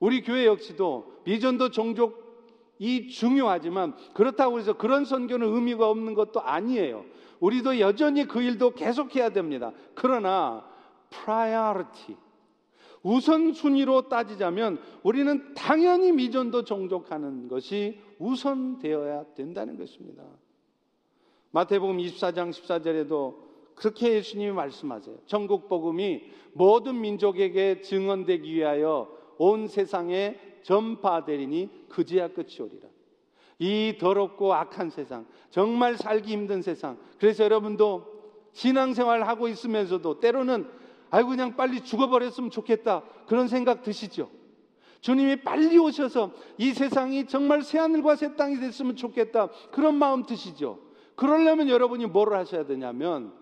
[0.00, 7.04] 우리 교회 역시도 미전도 종족이 중요하지만 그렇다고 해서 그런 선교는 의미가 없는 것도 아니에요.
[7.38, 9.70] 우리도 여전히 그 일도 계속해야 됩니다.
[9.94, 10.64] 그러나
[11.10, 12.16] priority
[13.02, 20.24] 우선순위로 따지자면 우리는 당연히 미전도 종족하는 것이 우선되어야 된다는 것입니다.
[21.50, 23.36] 마태복음 24장 14절에도
[23.74, 25.18] 그렇게 예수님이 말씀하세요.
[25.26, 29.08] 전국 복음이 모든 민족에게 증언되기 위하여
[29.38, 32.88] 온 세상에 전파되리니 그제야 끝이 오리라.
[33.60, 36.98] 이 더럽고 악한 세상, 정말 살기 힘든 세상.
[37.18, 38.18] 그래서 여러분도
[38.52, 40.68] 신앙생활 하고 있으면서도 때로는
[41.10, 44.30] 아이고 그냥 빨리 죽어버렸으면 좋겠다 그런 생각 드시죠?
[45.00, 50.80] 주님이 빨리 오셔서 이 세상이 정말 새하늘과 새 땅이 됐으면 좋겠다 그런 마음 드시죠?
[51.14, 53.32] 그러려면 여러분이 뭐를 하셔야 되냐면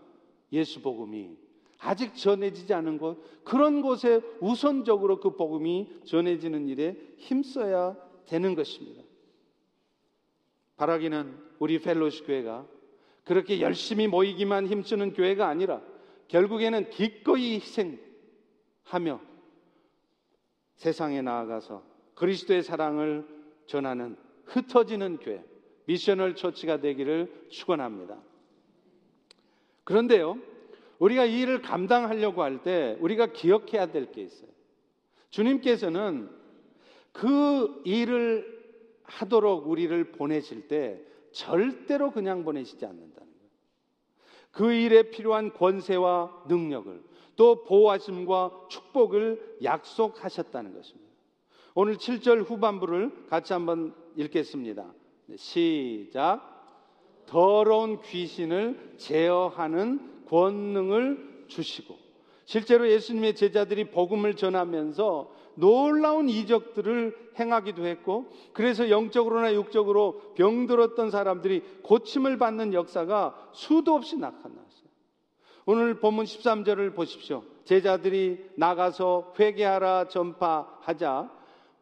[0.53, 1.37] 예수 복음이
[1.79, 9.03] 아직 전해지지 않은 곳 그런 곳에 우선적으로 그 복음이 전해지는 일에 힘써야 되는 것입니다.
[10.77, 12.67] 바라기는 우리 펠로시 교회가
[13.25, 15.81] 그렇게 열심히 모이기만 힘쓰는 교회가 아니라
[16.29, 19.21] 결국에는 기꺼이 희생하며
[20.77, 21.83] 세상에 나아가서
[22.15, 23.27] 그리스도의 사랑을
[23.67, 25.43] 전하는 흩어지는 교회,
[25.87, 28.19] 미셔널 처치가 되기를 축원합니다.
[29.85, 30.39] 그런데요,
[30.99, 34.49] 우리가 이 일을 감당하려고 할 때 우리가 기억해야 될 게 있어요.
[35.31, 36.31] 주님께서는
[37.13, 38.57] 그 일을
[39.05, 41.01] 하도록 우리를 보내실 때
[41.33, 43.16] 절대로 그냥 보내시지 않는다.
[44.57, 47.03] 그 일에 필요한 권세와 능력을
[47.37, 51.13] 또 보호하심과 축복을 약속하셨다는 것입니다.
[51.75, 54.95] 오늘 7절 후반부를 같이 한번 읽겠습니다.
[55.27, 56.55] 네, 시작.
[57.27, 61.95] 더러운 귀신을 제어하는 권능을 주시고
[62.47, 72.39] 실제로 예수님의 제자들이 복음을 전하면서 놀라운 이적들을 행하기도 했고 그래서 영적으로나 육적으로 병들었던 사람들이 고침을
[72.39, 74.87] 받는 역사가 수도 없이 나타났어요.
[75.67, 77.43] 오늘 본문 13절을 보십시오.
[77.65, 81.31] 제자들이 나가서 회개하라 전파하자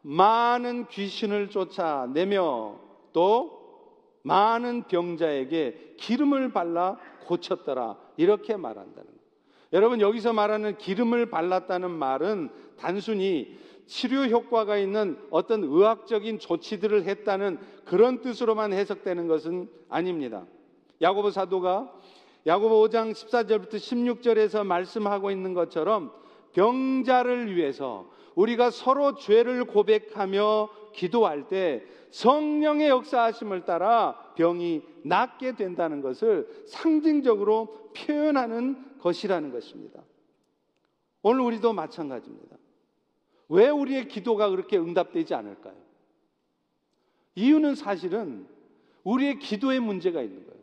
[0.01, 2.79] 많은 귀신을 쫓아내며
[3.13, 3.65] 또
[4.23, 7.97] 많은 병자에게 기름을 발라 고쳤더라.
[8.17, 9.25] 이렇게 말한다는 거예요.
[9.73, 13.57] 여러분 여기서 말하는 기름을 발랐다는 말은 단순히
[13.87, 20.45] 치료 효과가 있는 어떤 의학적인 조치들을 했다는 그런 뜻으로만 해석되는 것은 아닙니다.
[21.01, 21.91] 야고보 사도가
[22.47, 26.11] 야고보 5장 14절부터 16절에서 말씀하고 있는 것처럼
[26.53, 36.47] 병자를 위해서 우리가 서로 죄를 고백하며 기도할 때 성령의 역사하심을 따라 병이 낫게 된다는 것을
[36.67, 40.01] 상징적으로 표현하는 것이라는 것입니다.
[41.21, 42.55] 오늘 우리도 마찬가지입니다.
[43.49, 45.75] 왜 우리의 기도가 그렇게 응답되지 않을까요?
[47.35, 48.47] 이유는 사실은
[49.03, 50.61] 우리의 기도에 문제가 있는 거예요.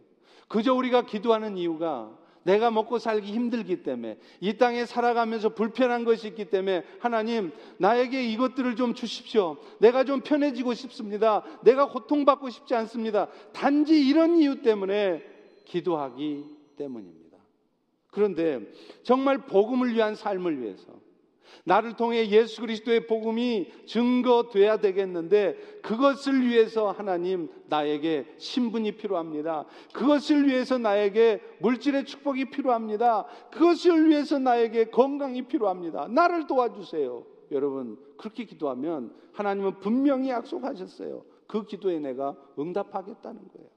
[0.49, 6.47] 그저 우리가 기도하는 이유가 내가 먹고 살기 힘들기 때문에 이 땅에 살아가면서 불편한 것이 있기
[6.47, 9.59] 때문에 하나님 나에게 이것들을 좀 주십시오.
[9.79, 11.45] 내가 좀 편해지고 싶습니다.
[11.63, 13.29] 내가 고통받고 싶지 않습니다.
[13.53, 15.23] 단지 이런 이유 때문에
[15.65, 16.45] 기도하기
[16.77, 17.39] 때문입니다.
[18.11, 18.61] 그런데
[19.05, 21.02] 정말 복음을 위한 삶을 위해서
[21.65, 29.67] 나를 통해 예수 그리스도의 복음이 증거돼야 되겠는데 그것을 위해서 하나님 나에게 신분이 필요합니다.
[29.93, 33.27] 그것을 위해서 나에게 물질의 축복이 필요합니다.
[33.51, 36.09] 그것을 위해서 나에게 건강이 필요합니다.
[36.09, 37.25] 나를 도와주세요.
[37.53, 41.25] 여러분 그렇게 기도하면 하나님은 분명히 약속하셨어요.
[41.47, 43.69] 그 기도에 내가 응답하겠다는 거예요.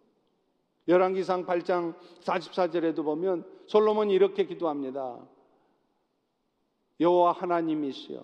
[0.88, 5.20] 열왕기상 8장 44절에도 보면 솔로몬이 이렇게 기도합니다.
[7.00, 8.24] 여호와 하나님이시여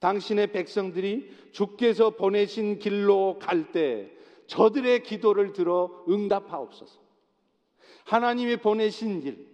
[0.00, 4.10] 당신의 백성들이 주께서 보내신 길로 갈 때
[4.46, 7.00] 저들의 기도를 들어 응답하옵소서.
[8.04, 9.48] 하나님이 보내신 길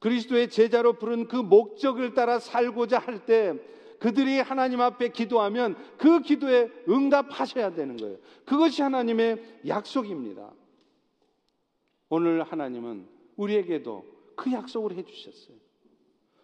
[0.00, 3.54] 그리스도의 제자로 부른 그 목적을 따라 살고자 할 때
[4.00, 8.16] 그들이 하나님 앞에 기도하면 그 기도에 응답하셔야 되는 거예요.
[8.46, 10.50] 그것이 하나님의 약속입니다.
[12.08, 15.56] 오늘 하나님은 우리에게도 그 약속을 해 주셨어요.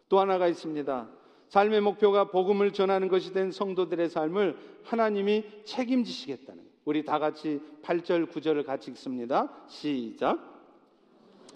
[0.08, 1.08] 또 하나가 있습니다.
[1.48, 6.64] 삶의 목표가 복음을 전하는 것이 된 성도들의 삶을 하나님이 책임지시겠다는.
[6.84, 9.48] 우리 다 같이 8절, 9절을 같이 읽습니다.
[9.68, 10.54] 시작.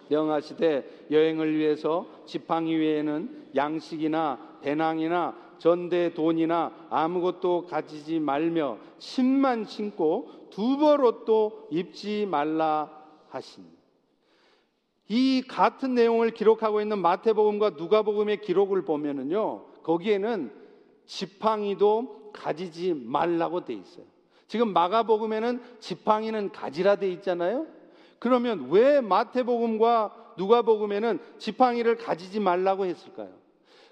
[0.09, 10.79] 명하시되 여행을 위해서 지팡이 외에는 양식이나 배낭이나 전대 돈이나 아무것도 가지지 말며 신만 신고 두
[10.79, 12.91] 벌 옷도 입지 말라
[13.29, 13.80] 하시니
[15.13, 20.53] 이 같은 내용을 기록하고 있는 마태복음과 누가복음의 기록을 보면은요, 거기에는
[21.05, 24.05] 지팡이도 가지지 말라고 돼 있어요.
[24.47, 27.67] 지금 마가복음에는 지팡이는 가지라 돼 있잖아요.
[28.21, 33.31] 그러면 왜 마태복음과 누가복음에는 지팡이를 가지지 말라고 했을까요?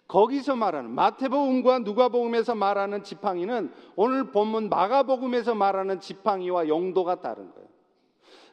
[0.07, 7.69] 거기서 말하는 마태복음과 누가복음에서 말하는 지팡이는 오늘 본문 마가복음에서 말하는 지팡이와 용도가 다른 거예요.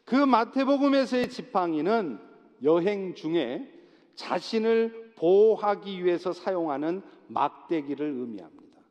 [0.03, 2.33] 그 마태복음에서의 지팡이는
[2.65, 3.71] 여행 중에
[4.15, 8.81] 자신을 보호하기 위해서 사용하는 막대기를 의미합니다.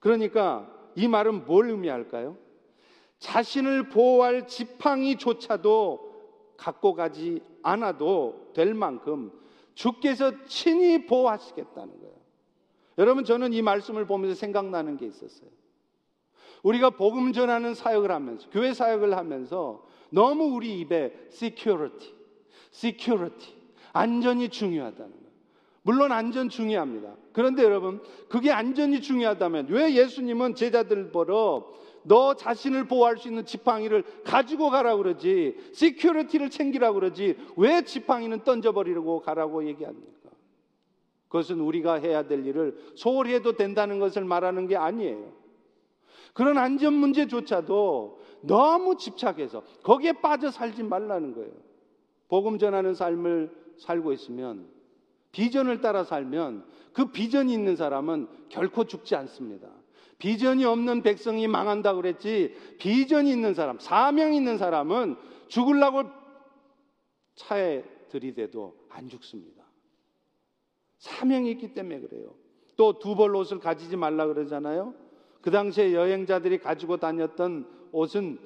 [0.00, 2.36] 그러니까 이 말은 뭘 의미할까요?
[3.18, 6.12] 자신을 보호할 지팡이조차도
[6.56, 9.32] 갖고 가지 않아도 될 만큼
[9.74, 12.12] 주께서 친히 보호하시겠다는 거예요.
[12.98, 15.48] 여러분, 저는 이 말씀을 보면서 생각나는 게 있었어요.
[16.62, 22.12] 우리가 복음 전하는 사역을 하면서, 교회 사역을 하면서 너무 우리 입에 security,
[22.72, 23.54] security.
[23.92, 25.22] 안전이 중요하다는 거예요.
[25.82, 27.16] 물론 안전 중요합니다.
[27.32, 31.72] 그런데 여러분, 그게 안전이 중요하다면 왜 예수님은 제자들 보러
[32.04, 39.20] 너 자신을 보호할 수 있는 지팡이를 가지고 가라 그러지, security를 챙기라 그러지, 왜 지팡이는 던져버리려고
[39.20, 40.30] 가라고 얘기합니까?
[41.28, 45.32] 그것은 우리가 해야 될 일을 소홀히 해도 된다는 것을 말하는 게 아니에요.
[46.34, 51.52] 그런 안전 문제조차도 너무 집착해서 거기에 빠져 살지 말라는 거예요.
[52.32, 54.66] 복음 전하는 삶을 살고 있으면
[55.32, 56.64] 비전을 따라 살면
[56.94, 59.68] 그 비전이 있는 사람은 결코 죽지 않습니다.
[60.16, 65.16] 비전이 없는 백성이 망한다 그랬지 비전이 있는 사람, 사명 있는 사람은
[65.48, 66.04] 죽으려고
[67.34, 69.64] 차에 들이대도 안 죽습니다.
[71.00, 72.34] 사명이 있기 때문에 그래요.
[72.76, 74.94] 또 두 벌 옷을 가지지 말라 그러잖아요.
[75.42, 78.38] 그 당시에 여행자들이 가지고 다녔던 옷은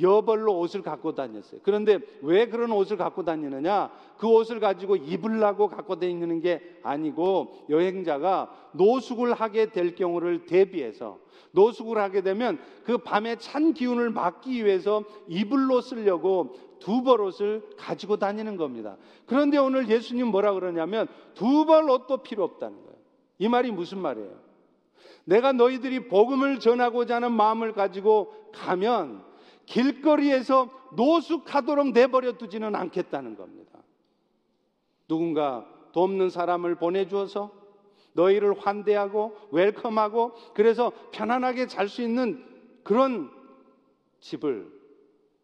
[0.00, 1.60] 여벌로 옷을 갖고 다녔어요.
[1.62, 3.90] 그런데 왜 그런 옷을 갖고 다니느냐?
[4.16, 11.18] 그 옷을 가지고 입으려고 갖고 다니는 게 아니고 여행자가 노숙을 하게 될 경우를 대비해서
[11.52, 18.56] 노숙을 하게 되면 그 밤에 찬 기운을 막기 위해서 이불로 쓰려고 두벌 옷을 가지고 다니는
[18.56, 18.96] 겁니다.
[19.26, 22.98] 그런데 오늘 예수님 뭐라 그러냐면 두벌 옷도 필요 없다는 거예요.
[23.38, 24.48] 이 말이 무슨 말이에요?
[25.24, 29.27] 내가 너희들이 복음을 전하고자 하는 마음을 가지고 가면
[29.68, 33.78] 길거리에서 노숙하도록 내버려 두지는 않겠다는 겁니다.
[35.06, 37.52] 누군가 돕는 사람을 보내주어서
[38.14, 42.44] 너희를 환대하고 웰컴하고 그래서 편안하게 잘 수 있는
[42.82, 43.30] 그런
[44.20, 44.72] 집을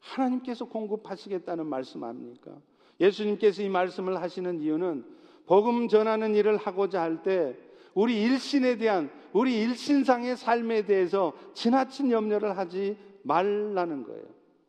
[0.00, 2.52] 하나님께서 공급하시겠다는 말씀 아닙니까?
[3.00, 5.04] 예수님께서 이 말씀을 하시는 이유는
[5.46, 7.56] 복음 전하는 일을 하고자 할 때
[7.92, 14.22] 우리 일신에 대한 우리 일신상의 삶에 대해서 지나친 염려를 하지 말라는 거예요.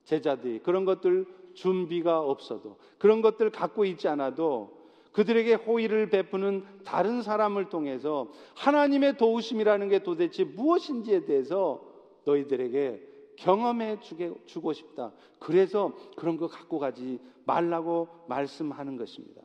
[0.04, 7.70] 제자들이 그런 것들 준비가 없어도 그런 것들 갖고 있지 않아도 그들에게 호의를 베푸는 다른 사람을
[7.70, 11.82] 통해서 하나님의 도우심이라는 게 도대체 무엇인지에 대해서
[12.26, 13.02] 너희들에게
[13.38, 15.14] 경험해 주게, 주고 싶다.
[15.40, 19.42] 그래서 그런 거 갖고 가지 말라고 말씀하는 것입니다.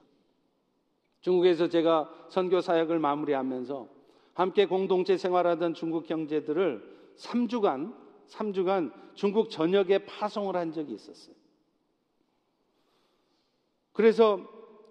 [1.21, 3.89] 중국에서 제가 선교 사역을 마무리하면서
[4.35, 7.95] 함께 공동체 생활하던 중국 형제들을 3주간
[8.31, 11.35] 3주간 중국 전역에 파송을 한 적이 있었어요.
[13.93, 14.41] 그래서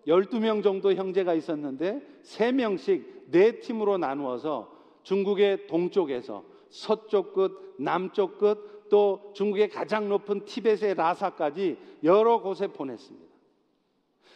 [0.08, 4.72] 12명 정도 형제가 있었는데 3명씩 4팀으로 나누어서
[5.04, 13.30] 중국의 동쪽에서 서쪽 끝, 남쪽 끝, 또 중국의 가장 높은 티벳의 라사까지 여러 곳에 보냈습니다.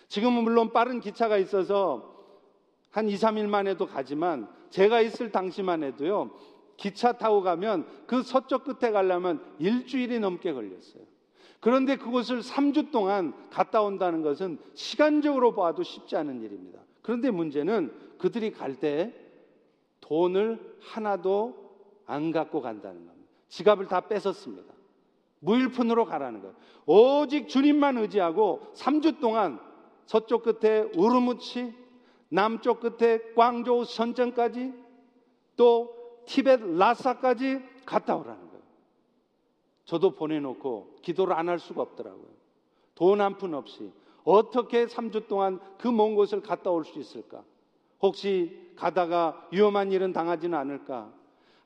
[0.08, 2.14] 지금은 물론 빠른 기차가 있어서
[2.92, 6.32] 한 2, 3일 만에도 가지만 제가 있을 당시만 해도요.
[6.78, 11.04] 기차 타고 가면 그 서쪽 끝에 가려면 일주일이 넘게 걸렸어요.
[11.60, 16.80] 그런데 그곳을 3주 동안 갔다 온다는 것은 시간적으로 봐도 쉽지 않은 일입니다.
[17.02, 19.14] 그런데 문제는 그들이 갈 때
[20.02, 21.56] 돈을 하나도
[22.06, 23.30] 안 갖고 간다는 겁니다.
[23.48, 24.74] 지갑을 다 뺏었습니다.
[25.40, 26.56] 무일푼으로 가라는 거예요.
[26.86, 29.60] 오직 주님만 의지하고 3주 동안
[30.06, 31.74] 서쪽 끝에 우르무치,
[32.30, 34.74] 남쪽 끝에 광저우 선전까지
[35.56, 35.96] 또
[36.26, 38.64] 티벳 라사까지 갔다 오라는 거예요.
[39.86, 42.28] 저도 보내놓고 기도를 안 할 수가 없더라고요.
[42.96, 43.92] 돈 한 푼 없이
[44.24, 47.44] 어떻게 3주 동안 그 먼 곳을 갔다 올 수 있을까?
[48.02, 51.12] 혹시 가다가 위험한 일은 당하지는 않을까?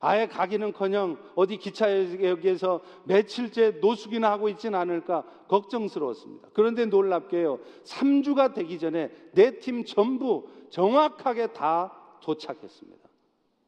[0.00, 6.48] 아예 가기는커녕 어디 기차역에서 며칠째 노숙이나 하고 있지는 않을까 걱정스러웠습니다.
[6.52, 7.58] 그런데 놀랍게요.
[7.84, 11.92] 3주가 되기 전에 내 팀 전부 정확하게 다
[12.22, 12.97] 도착했습니다.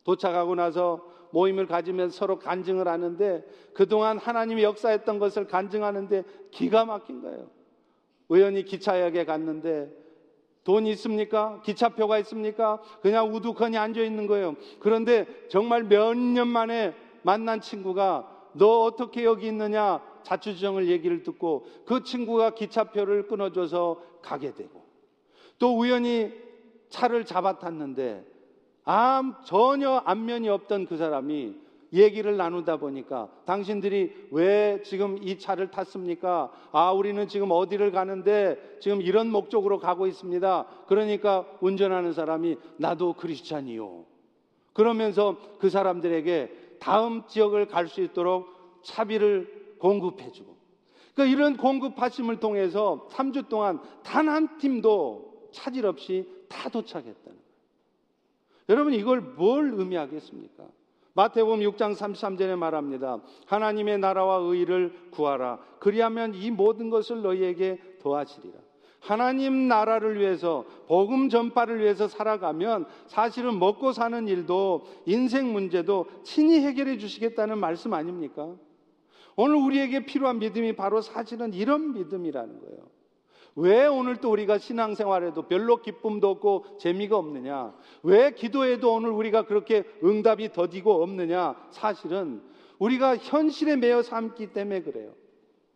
[0.05, 3.45] 도착하고 나서 모임을 가지면서 서로 간증을 하는데
[3.75, 7.49] 그동안 하나님이 역사했던 것을 간증하는데 기가 막힌 거예요.
[8.29, 9.91] 우연히 기차역에 갔는데
[10.65, 11.61] 돈 있습니까?
[11.65, 12.81] 기차표가 있습니까?
[13.01, 14.57] 그냥 우두커니 앉아 있는 거예요.
[14.81, 22.03] 그런데 정말 몇 년 만에 만난 친구가 너 어떻게 여기 있느냐 자초지정을 얘기를 듣고 그
[22.03, 24.85] 친구가 기차표를 끊어줘서 가게 되고
[25.59, 26.33] 또 우연히
[26.89, 28.25] 차를 잡아탔는데
[28.91, 31.55] 암 전혀 안면이 없던 그 사람이
[31.93, 36.51] 얘기를 나누다 보니까 당신들이 왜 지금 이 차를 탔습니까?
[36.73, 40.67] 아, 우리는 지금 어디를 가는데 지금 이런 목적으로 가고 있습니다.
[40.89, 44.07] 그러니까 운전하는 사람이 나도 크리스찬이요.
[44.73, 48.49] 그러면서 그 사람들에게 다음 지역을 갈 수 있도록
[48.83, 50.57] 차비를 공급해주고.
[51.15, 57.40] 그러니까 이런 공급하심을 통해서 3주 동안 단 한 팀도 차질 없이 다 도착했다는.
[58.71, 60.65] 여러분 이걸 뭘 의미하겠습니까?
[61.15, 63.21] 마태복음 6장 33절에 말합니다.
[63.47, 65.59] 하나님의 나라와 의를 구하라.
[65.81, 68.55] 그리하면 이 모든 것을 너희에게 더하시리라.
[69.01, 76.97] 하나님 나라를 위해서 복음 전파를 위해서 살아가면 사실은 먹고 사는 일도 인생 문제도 친히 해결해
[76.97, 78.55] 주시겠다는 말씀 아닙니까?
[79.35, 83.00] 오늘 우리에게 필요한 믿음이 바로 사실은 이런 믿음이라는 거예요.
[83.57, 87.75] 왜 오늘 또 우리가 신앙생활에도 별로 기쁨도 없고 재미가 없느냐?
[88.03, 91.57] 왜 기도에도 오늘 우리가 그렇게 응답이 더디고 없느냐?
[91.71, 92.43] 사실은
[92.79, 95.13] 우리가 현실에 매여 삶기 때문에 그래요.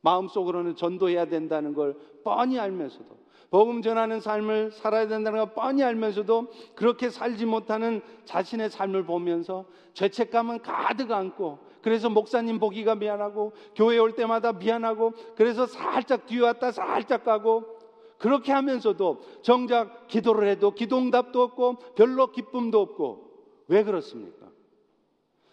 [0.00, 7.08] 마음속으로는 전도해야 된다는 걸 뻔히 알면서도 복음 전하는 삶을 살아야 된다는 걸 뻔히 알면서도 그렇게
[7.08, 9.64] 살지 못하는 자신의 삶을 보면서
[9.94, 17.24] 죄책감은 가득 안고 그래서 목사님 보기가 미안하고 교회 올 때마다 미안하고 그래서 살짝 뒤왔다 살짝
[17.24, 17.76] 가고
[18.16, 23.32] 그렇게 하면서도 정작 기도를 해도 기도응답도 없고 별로 기쁨도 없고
[23.68, 24.50] 왜 그렇습니까?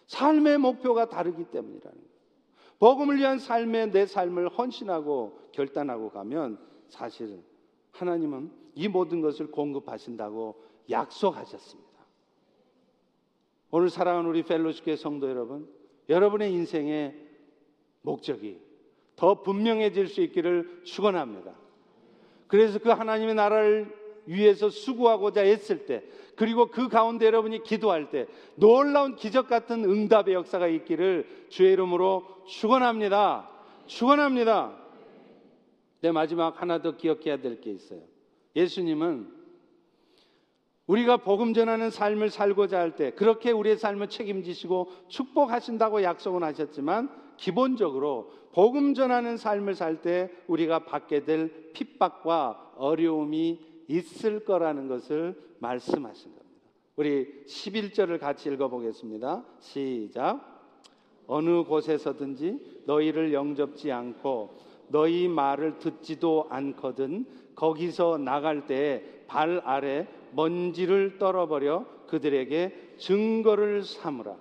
[0.06, 2.12] 삶의 목표가 다르기 때문이라는 거예요.
[2.78, 6.58] 복음을 위한 삶에 내 삶을 헌신하고 결단하고 가면
[6.88, 7.42] 사실은
[7.90, 10.56] 하나님은 이 모든 것을 공급하신다고
[10.88, 11.90] 약속하셨습니다.
[13.70, 17.14] 오늘 사랑하는 우리 펠로시교회 성도 여러분, 여러분의 인생의
[18.02, 18.58] 목적이
[19.16, 21.54] 더 분명해질 수 있기를 축원합니다.
[22.48, 23.94] 그래서 그 하나님의 나라를
[24.26, 26.02] 위해서 수고하고자 했을 때
[26.36, 28.26] 그리고 그 가운데 여러분이 기도할 때
[28.56, 33.48] 놀라운 기적 같은 응답의 역사가 있기를 주의 이름으로 축원합니다.
[33.86, 34.76] 축원합니다.
[36.00, 38.00] 내 마지막 하나 더 기억해야 될 게 있어요.
[38.56, 39.41] 예수님은
[40.86, 48.30] 우리가 복음 전하는 삶을 살고자 할 때 그렇게 우리의 삶을 책임지시고 축복하신다고 약속은 하셨지만 기본적으로
[48.52, 56.42] 복음 전하는 삶을 살 때 우리가 받게 될 핍박과 어려움이 있을 거라는 것을 말씀하신 겁니다.
[56.96, 59.44] 우리 11절을 같이 읽어 보겠습니다.
[59.60, 60.52] 시작.
[61.26, 64.58] 어느 곳에서든지 너희를 영접지 않고
[64.88, 67.24] 너희 말을 듣지도 않거든
[67.54, 74.36] 거기서 나갈 때발 아래 먼지를 떨어버려 그들에게 증거를 삼으라.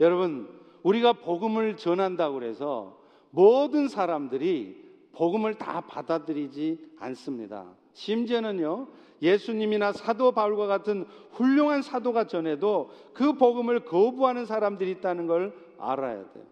[0.00, 0.48] 여러분,
[0.82, 2.98] 우리가 복음을 전한다고 그래서
[3.30, 7.66] 모든 사람들이 복음을 다 받아들이지 않습니다.
[7.92, 8.88] 심지어는요,
[9.22, 16.44] 예수님이나 사도 바울과 같은 훌륭한 사도가 전해도 그 복음을 거부하는 사람들이 있다는 걸 알아야 돼요.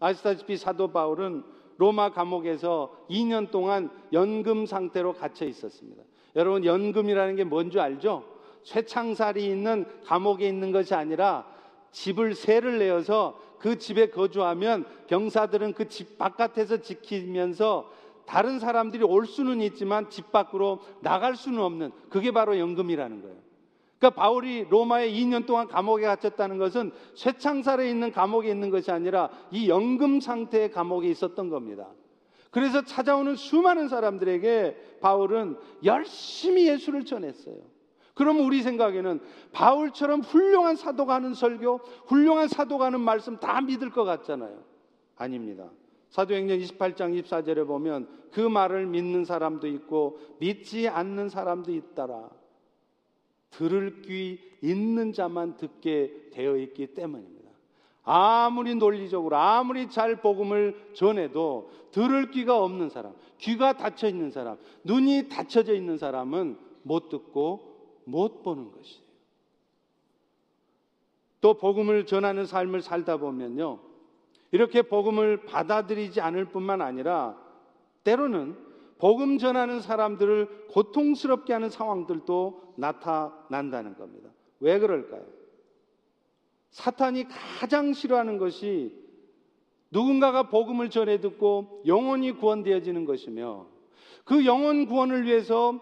[0.00, 1.44] 아시다시피 사도 바울은
[1.76, 6.02] 로마 감옥에서 2년 동안 연금 상태로 갇혀 있었습니다.
[6.36, 8.24] 여러분, 연금이라는 게 뭔지 알죠?
[8.64, 11.46] 쇠창살이 있는 감옥에 있는 것이 아니라
[11.92, 17.90] 집을 세를 내어서 그 집에 거주하면 병사들은 그 집 바깥에서 지키면서
[18.26, 23.36] 다른 사람들이 올 수는 있지만 집 밖으로 나갈 수는 없는 그게 바로 연금이라는 거예요.
[23.98, 29.68] 그러니까 바울이 로마에 2년 동안 감옥에 갇혔다는 것은 쇠창살에 있는 감옥에 있는 것이 아니라 이
[29.68, 31.86] 연금 상태의 감옥에 있었던 겁니다.
[32.54, 37.56] 그래서 찾아오는 수많은 사람들에게 바울은 열심히 예수를 전했어요.
[38.14, 44.04] 그럼 우리 생각에는 바울처럼 훌륭한 사도가 하는 설교, 훌륭한 사도가 하는 말씀 다 믿을 것
[44.04, 44.62] 같잖아요.
[45.16, 45.68] 아닙니다.
[46.10, 52.30] 사도행전 28장 24절에 보면 그 말을 믿는 사람도 있고 믿지 않는 사람도 있다라.
[53.50, 57.33] 들을 귀 있는 자만 듣게 되어 있기 때문입니다.
[58.04, 65.28] 아무리 논리적으로 아무리 잘 복음을 전해도 들을 귀가 없는 사람, 귀가 닫혀 있는 사람, 눈이
[65.28, 69.04] 닫혀져 있는 사람은 못 듣고 못 보는 것이에요.
[71.40, 73.78] 또 복음을 전하는 삶을 살다 보면요.
[74.52, 77.36] 이렇게 복음을 받아들이지 않을 뿐만 아니라
[78.04, 78.56] 때로는
[78.98, 84.30] 복음 전하는 사람들을 고통스럽게 하는 상황들도 나타난다는 겁니다.
[84.60, 85.24] 왜 그럴까요?
[86.74, 87.26] 사탄이
[87.60, 88.92] 가장 싫어하는 것이
[89.92, 93.66] 누군가가 복음을 전해 듣고 영혼이 구원되어지는 것이며
[94.24, 95.80] 그 영혼 구원을 위해서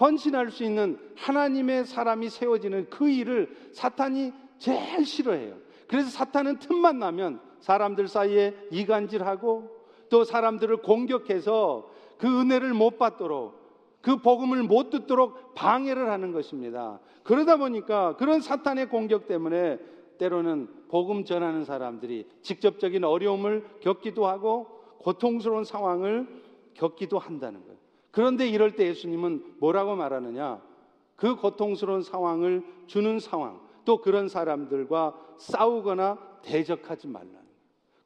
[0.00, 5.58] 헌신할 수 있는 하나님의 사람이 세워지는 그 일을 사탄이 제일 싫어해요.
[5.86, 9.68] 그래서 사탄은 틈만 나면 사람들 사이에 이간질하고
[10.08, 13.60] 또 사람들을 공격해서 그 은혜를 못 받도록
[14.00, 17.00] 그 복음을 못 듣도록 방해를 하는 것입니다.
[17.22, 19.78] 그러다 보니까 그런 사탄의 공격 때문에
[20.18, 24.66] 때로는 복음 전하는 사람들이 직접적인 어려움을 겪기도 하고
[24.98, 26.26] 고통스러운 상황을
[26.74, 27.78] 겪기도 한다는 거예요.
[28.10, 30.62] 그런데 이럴 때 예수님은 뭐라고 말하느냐?
[31.16, 37.42] 그 고통스러운 상황을 주는 상황, 또 그런 사람들과 싸우거나 대적하지 거예요.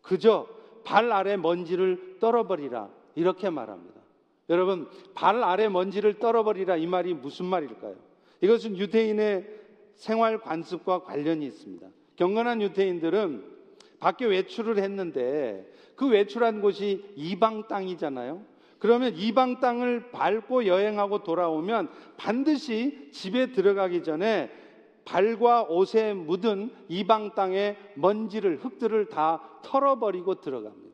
[0.03, 0.47] 그저
[0.85, 2.89] 발 아래 먼지를 떨어버리라.
[3.15, 4.01] 이렇게 말합니다.
[4.49, 6.77] 여러분, 발 아래 먼지를 떨어버리라.
[6.77, 7.97] 이 말이 무슨 말일까요?
[8.41, 9.66] 이것은 유대인의
[9.97, 11.87] 생활 관습과 관련이 있습니다.
[12.17, 13.57] 경건한 유대인들은
[13.99, 18.43] 밖에 외출을 했는데 그 외출한 곳이 이방 땅이잖아요.
[18.79, 24.51] 그러면 이방 땅을 밟고 여행하고 돌아오면 반드시 집에 들어가기 전에
[25.07, 30.87] 발과 옷에 묻은 이방 땅의 먼지를 흙들을 다 털어버리고 들어갑니다.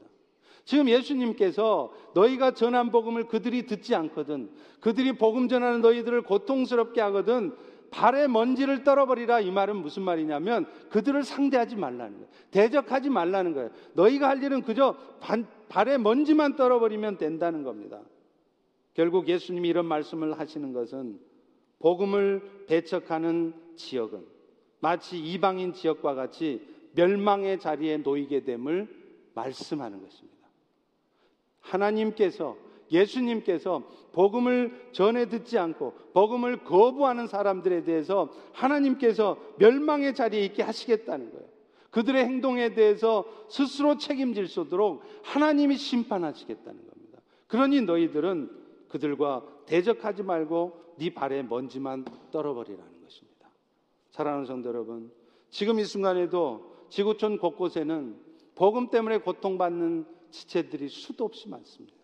[0.65, 4.51] 지금 예수님께서 너희가 전한 복음을 그들이 듣지 않거든
[4.81, 7.57] 그들이 복음 전하는 너희들을 고통스럽게 하거든
[7.93, 12.29] 발에 먼지를 떨어버리라 이 말은 무슨 말이냐면 그들을 상대하지 말라는 거예요.
[12.51, 13.71] 대적하지 말라는 거예요.
[13.93, 18.01] 너희가 할 일은 그저 반, 발에 먼지만 떨어버리면 된다는 겁니다.
[18.95, 21.21] 결국 예수님이 이런 말씀을 하시는 것은
[21.79, 24.25] 복음을 배척하는 지역은
[24.81, 28.89] 마치 이방인 지역과 같이 멸망의 자리에 놓이게 됨을
[29.35, 30.49] 말씀하는 것입니다.
[31.61, 32.57] 하나님께서
[32.93, 33.83] 예수님께서
[34.13, 41.47] 복음을 전해 듣지 않고 복음을 거부하는 사람들에 대해서 하나님께서 멸망의 자리에 있게 하시겠다는 거예요.
[41.91, 47.19] 그들의 행동에 대해서 스스로 책임질 수 있도록 하나님이 심판하시겠다는 겁니다.
[47.49, 48.51] 그러니 너희들은
[48.89, 53.49] 그들과 대적하지 말고 네 발에 먼지만 떨어버리라는 것입니다.
[54.11, 55.11] 사랑하는 성도 여러분,
[55.51, 58.17] 지금 이 순간에도 지구촌 곳곳에는
[58.55, 62.02] 복음 때문에 고통받는 지체들이 수도 없이 많습니다.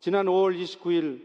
[0.00, 1.20] 지난 5월 29일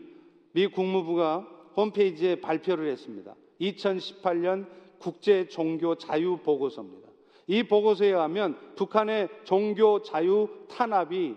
[0.54, 3.36] 미 국무부가 홈페이지에 발표를 했습니다.
[3.62, 4.68] 2018년
[5.00, 7.10] 국제 종교 자유 보고서입니다.
[7.48, 11.36] 이 보고서에 의하면 북한의 종교 자유 탄압이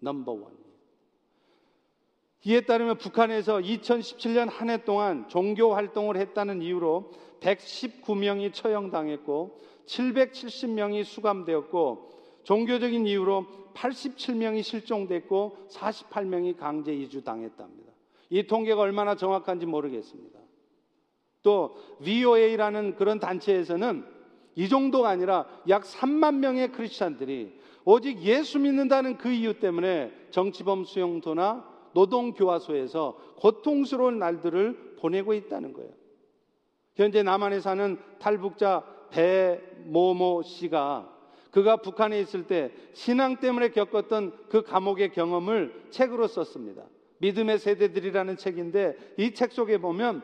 [0.00, 0.62] 넘버 원.
[2.44, 12.10] 이에 따르면 북한에서 2017년 한 해 동안 종교 활동을 했다는 이유로 119명이 처형당했고 770명이 수감되었고
[12.42, 17.92] 종교적인 이유로 87명이 실종됐고 48명이 강제 이주 당했답니다.
[18.30, 20.38] 이 통계가 얼마나 정확한지 모르겠습니다.
[21.42, 24.04] 또 VOA라는 그런 단체에서는
[24.54, 31.68] 이 정도가 아니라 약 3만 명의 크리스찬들이 오직 예수 믿는다는 그 이유 때문에 정치범 수용소나
[31.94, 35.90] 노동 교화소에서 고통스러운 날들을 보내고 있다는 거예요.
[36.94, 41.11] 현재 남한에 사는 탈북자 배모모 씨가
[41.52, 46.82] 그가 북한에 있을 때 신앙 때문에 겪었던 그 감옥의 경험을 책으로 썼습니다.
[47.18, 50.22] 믿음의 세대들이라는 책인데 이 책 속에 보면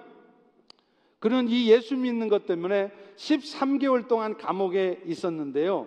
[1.20, 5.87] 그는 이 예수 믿는 것 때문에 13개월 동안 감옥에 있었는데요.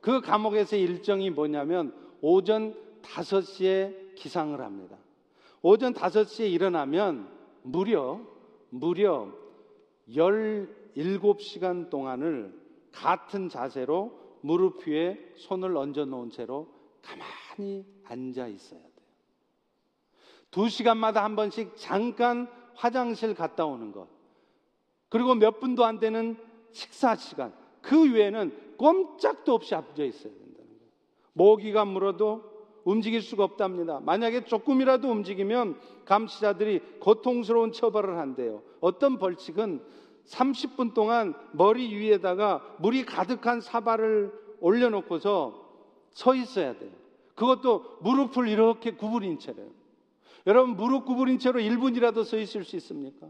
[0.00, 4.96] 그 감옥에서 일정이 뭐냐면 오전 5시에 기상을 합니다.
[5.62, 7.28] 오전 5시에 일어나면
[7.62, 8.20] 무려
[8.70, 9.28] 무려
[10.08, 12.58] 17시간 동안을
[12.90, 16.68] 같은 자세로 무릎 위에 손을 얹어 놓은 채로
[17.02, 18.90] 가만히 앉아 있어야 돼요.
[20.50, 24.08] 두 시간마다 한 번씩 잠깐 화장실 갔다 오는 것.
[25.08, 26.36] 그리고 몇 분도 안 되는
[26.72, 27.52] 식사 시간.
[27.82, 30.90] 그 외에는 꼼짝도 없이 앉아 있어야 된다는 거예요.
[31.32, 32.50] 모기가 물어도
[32.84, 34.00] 움직일 수가 없답니다.
[34.00, 38.62] 만약에 조금이라도 움직이면 감시자들이 고통스러운 처벌을 한대요.
[38.80, 39.82] 어떤 벌칙은
[40.30, 45.68] 30분 동안 머리 위에다가 물이 가득한 사발을 올려놓고서
[46.10, 46.90] 서 있어야 돼요.
[47.34, 49.70] 그것도 무릎을 이렇게 구부린 채로요.
[50.46, 53.26] 여러분, 무릎 구부린 채로 1분이라도 서 있을 수 있습니까?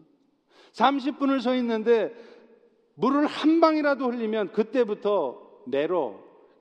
[0.73, 2.15] 30분을 서 있는데
[2.95, 6.21] 물을 한 방이라도 흘리면 그때부터 매로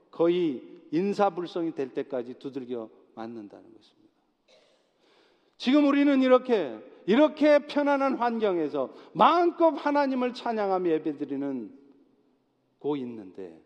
[0.10, 4.10] 거의 인사불성이 될 때까지 두들겨 맞는다는 것입니다.
[5.58, 6.80] 지금 우리는 이렇게
[7.10, 11.72] 이렇게 편안한 환경에서 마음껏 하나님을 찬양하며 예배드리는
[12.78, 13.60] 고 있는데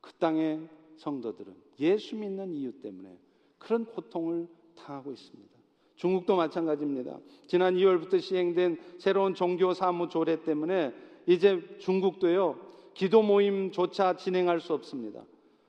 [0.00, 0.60] 그 땅의
[0.98, 3.18] 성도들은 예수 믿는 이유 때문에
[3.58, 5.50] 그런 고통을 당하고 있습니다.
[5.96, 7.18] 중국도 마찬가지입니다.
[7.48, 10.94] 지난 2월부터 시행된 새로운 종교 사무 조례 때문에
[11.26, 12.56] 이제 중국도요
[12.94, 15.24] 기도 모임조차 진행할 수 없습니다.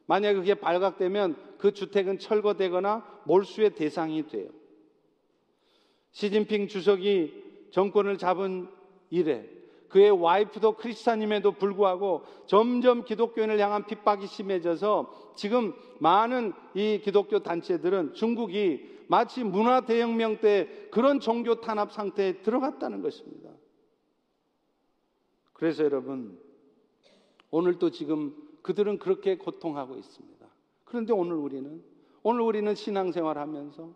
[0.06, 4.59] 만약 그게 발각되면 그 주택은 철거되거나 몰수의 대상이 돼요.
[6.12, 8.68] 시진핑 주석이 정권을 잡은
[9.10, 9.46] 이래
[9.90, 19.00] 그의 와이프도 크리스찬임에도 불구하고 점점 기독교인을 향한 핍박이 심해져서 지금 많은 이 기독교 단체들은 중국이
[19.08, 23.50] 마치 문화 대혁명 때 그런 종교 탄압 상태에 들어갔다는 것입니다.
[25.54, 26.40] 그래서 여러분
[27.50, 30.46] 오늘 또 지금 그들은 그렇게 고통하고 있습니다.
[30.86, 31.84] 그런데 오늘 우리는
[32.22, 33.94] 오늘 우리는 신앙생활 하면서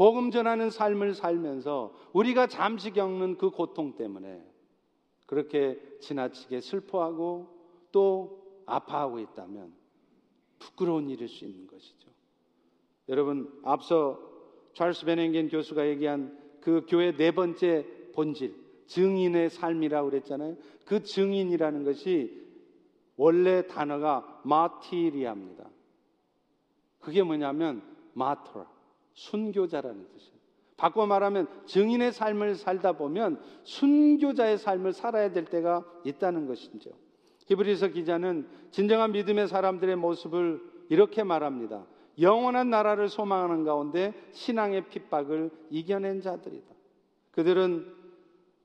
[0.00, 4.42] 복음 전하는 삶을 살면서 우리가 잠시 겪는 그 고통 때문에
[5.26, 7.54] 그렇게 지나치게 슬퍼하고
[7.92, 9.74] 또 아파하고 있다면
[10.58, 12.08] 부끄러운 일일 수 있는 것이죠.
[13.10, 14.18] 여러분, 앞서
[14.72, 18.54] 찰스 베nen겐 교수가 얘기한 그 교회 네 번째 본질,
[18.86, 20.56] 증인의 삶이라고 그랬잖아요.
[20.86, 22.42] 그 증인이라는 것이
[23.18, 25.68] 원래 단어가 마티리아입니다.
[27.00, 27.82] 그게 뭐냐면
[28.14, 28.79] 마터라.
[29.14, 30.40] 순교자라는 뜻이에요.
[30.76, 36.90] 바꿔 말하면 증인의 삶을 살다 보면 순교자의 삶을 살아야 될 때가 있다는 것이죠.
[37.46, 41.84] 히브리서 기자는 진정한 믿음의 사람들의 모습을 이렇게 말합니다.
[42.18, 46.66] 영원한 나라를 소망하는 가운데 신앙의 핍박을 이겨낸 자들이다.
[47.32, 47.92] 그들은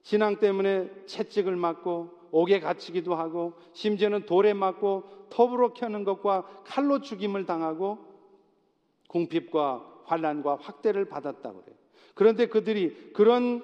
[0.02, 7.46] 신앙 때문에 채찍을 맞고 옥에 갇히기도 하고 심지어는 돌에 맞고 톱으로 켜는 것과 칼로 죽임을
[7.46, 7.98] 당하고
[9.08, 11.78] 궁핍과 환란과 확대를 받았다고 그래요.
[12.14, 13.62] 그런데 그들이 그런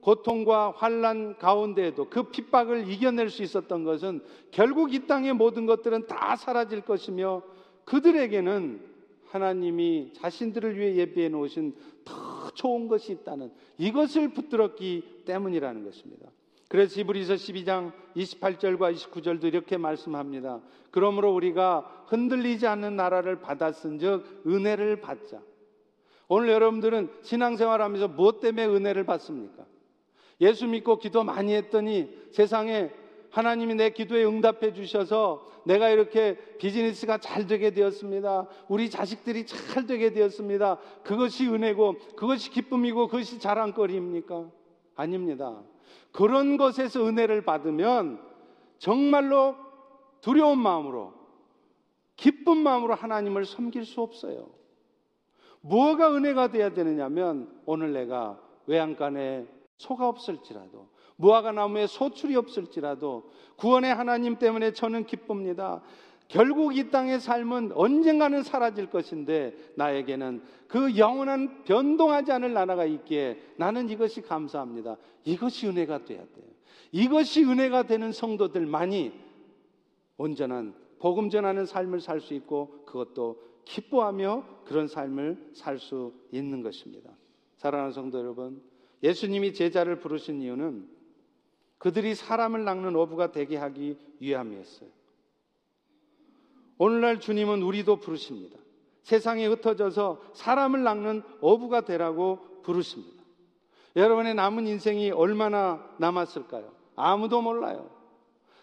[0.00, 4.20] 고통과 환란 가운데에도 그 핍박을 이겨낼 수 있었던 것은
[4.50, 7.42] 결국 이 땅의 모든 것들은 다 사라질 것이며
[7.84, 8.92] 그들에게는
[9.26, 11.74] 하나님이 자신들을 위해 예비해 놓으신
[12.04, 16.28] 더 좋은 것이 있다는 이것을 붙들었기 때문이라는 것입니다.
[16.68, 20.60] 그래서 히브리서 12장 28절과 29절도 이렇게 말씀합니다.
[20.90, 25.40] 그러므로 우리가 흔들리지 않는 나라를 받았은즉 은혜를 받자.
[26.28, 29.64] 오늘 여러분들은 신앙생활 하면서 무엇 때문에 은혜를 받습니까?
[30.40, 32.90] 예수 믿고 기도 많이 했더니 세상에
[33.30, 38.48] 하나님이 내 기도에 응답해 주셔서 내가 이렇게 비즈니스가 잘 되게 되었습니다.
[38.68, 40.78] 우리 자식들이 잘 되게 되었습니다.
[41.04, 44.50] 그것이 은혜고 그것이 기쁨이고 그것이 자랑거리입니까?
[44.96, 45.62] 아닙니다.
[46.10, 48.20] 그런 것에서 은혜를 받으면
[48.78, 49.56] 정말로
[50.20, 51.14] 두려운 마음으로
[52.16, 54.50] 기쁜 마음으로 하나님을 섬길 수 없어요.
[55.62, 59.46] 뭐가 은혜가 돼야 되느냐면 오늘 내가 외양간에
[59.78, 65.82] 소가 없을지라도 무화과 나무에 소출이 없을지라도 구원의 하나님 때문에 저는 기쁩니다.
[66.28, 73.88] 결국 이 땅의 삶은 언젠가는 사라질 것인데 나에게는 그 영원한 변동하지 않을 나라가 있기에 나는
[73.88, 74.96] 이것이 감사합니다.
[75.24, 76.46] 이것이 은혜가 돼야 돼요.
[76.90, 79.12] 이것이 은혜가 되는 성도들만이
[80.16, 87.10] 온전한 복음 전하는 삶을 살 수 있고 그것도 기뻐하며 그런 삶을 살 수 있는 것입니다.
[87.56, 88.62] 사랑하는 성도 여러분,
[89.02, 90.88] 예수님이 제자를 부르신 이유는
[91.78, 94.88] 그들이 사람을 낚는 어부가 되게 하기 위함이었어요.
[96.78, 98.58] 오늘날 주님은 우리도 부르십니다.
[99.02, 103.22] 세상에 흩어져서 사람을 낚는 어부가 되라고 부르십니다.
[103.96, 106.72] 여러분의 남은 인생이 얼마나 남았을까요?
[106.96, 107.90] 아무도 몰라요.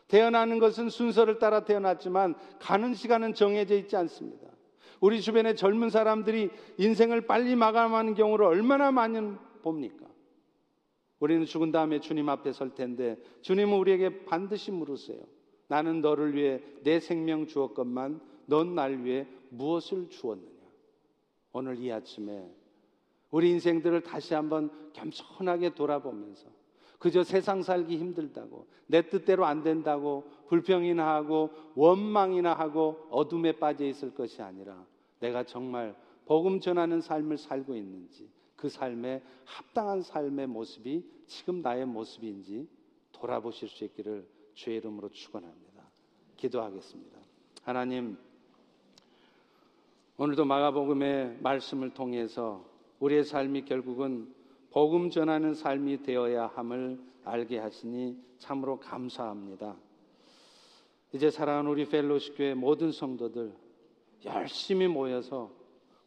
[0.08, 4.48] 태어나는 것은 순서를 따라 태어났지만 가는 시간은 정해져 있지 않습니다.
[5.00, 9.20] 우리 주변의 젊은 사람들이 인생을 빨리 마감하는 경우를 얼마나 많이
[9.62, 10.06] 봅니까?
[11.20, 15.20] 우리는 죽은 다음에 주님 앞에 설 텐데 주님은 우리에게 반드시 물으세요.
[15.68, 20.50] 나는 너를 위해 내 생명 주었건만 넌 날 위해 무엇을 주었느냐?
[21.52, 22.50] 오늘 이 아침에
[23.32, 26.48] 우리 인생들을 다시 한번 겸손하게 돌아보면서
[27.00, 34.14] 그저 세상 살기 힘들다고 내 뜻대로 안 된다고 불평이나 하고 원망이나 하고 어둠에 빠져 있을
[34.14, 34.86] 것이 아니라
[35.20, 35.96] 내가 정말
[36.26, 42.68] 복음 전하는 삶을 살고 있는지 그 삶에 합당한 삶의 모습이 지금 나의 모습인지
[43.14, 45.84] 돌아보실 수 있기를 주의 이름으로 축원합니다.
[46.36, 47.18] 기도하겠습니다.
[47.64, 48.18] 하나님
[50.18, 52.66] 오늘도 마가복음의 말씀을 통해서
[53.00, 54.34] 우리의 삶이 결국은
[54.72, 59.76] 복음 전하는 삶이 되어야 함을 알게 하시니 참으로 감사합니다.
[61.12, 63.54] 이제 사랑하는 우리 펠로시 교회 모든 성도들
[64.26, 65.52] 열심히 모여서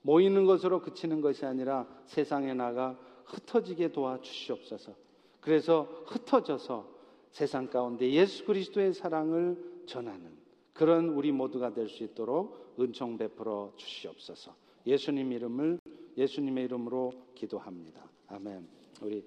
[0.02, 4.94] 모이는 것으로 그치는 것이 아니라 세상에 나가 흩어지게 도와주시옵소서.
[5.40, 6.88] 그래서 흩어져서
[7.30, 10.30] 세상 가운데 예수 그리스도의 사랑을 전하는
[10.72, 14.54] 그런 우리 모두가 될 수 있도록 은총 베풀어 주시옵소서.
[14.86, 15.80] 예수님 이름을
[16.16, 18.11] 예수님의 이름으로 기도합니다.
[18.32, 18.66] 아멘.
[19.02, 19.22] 우리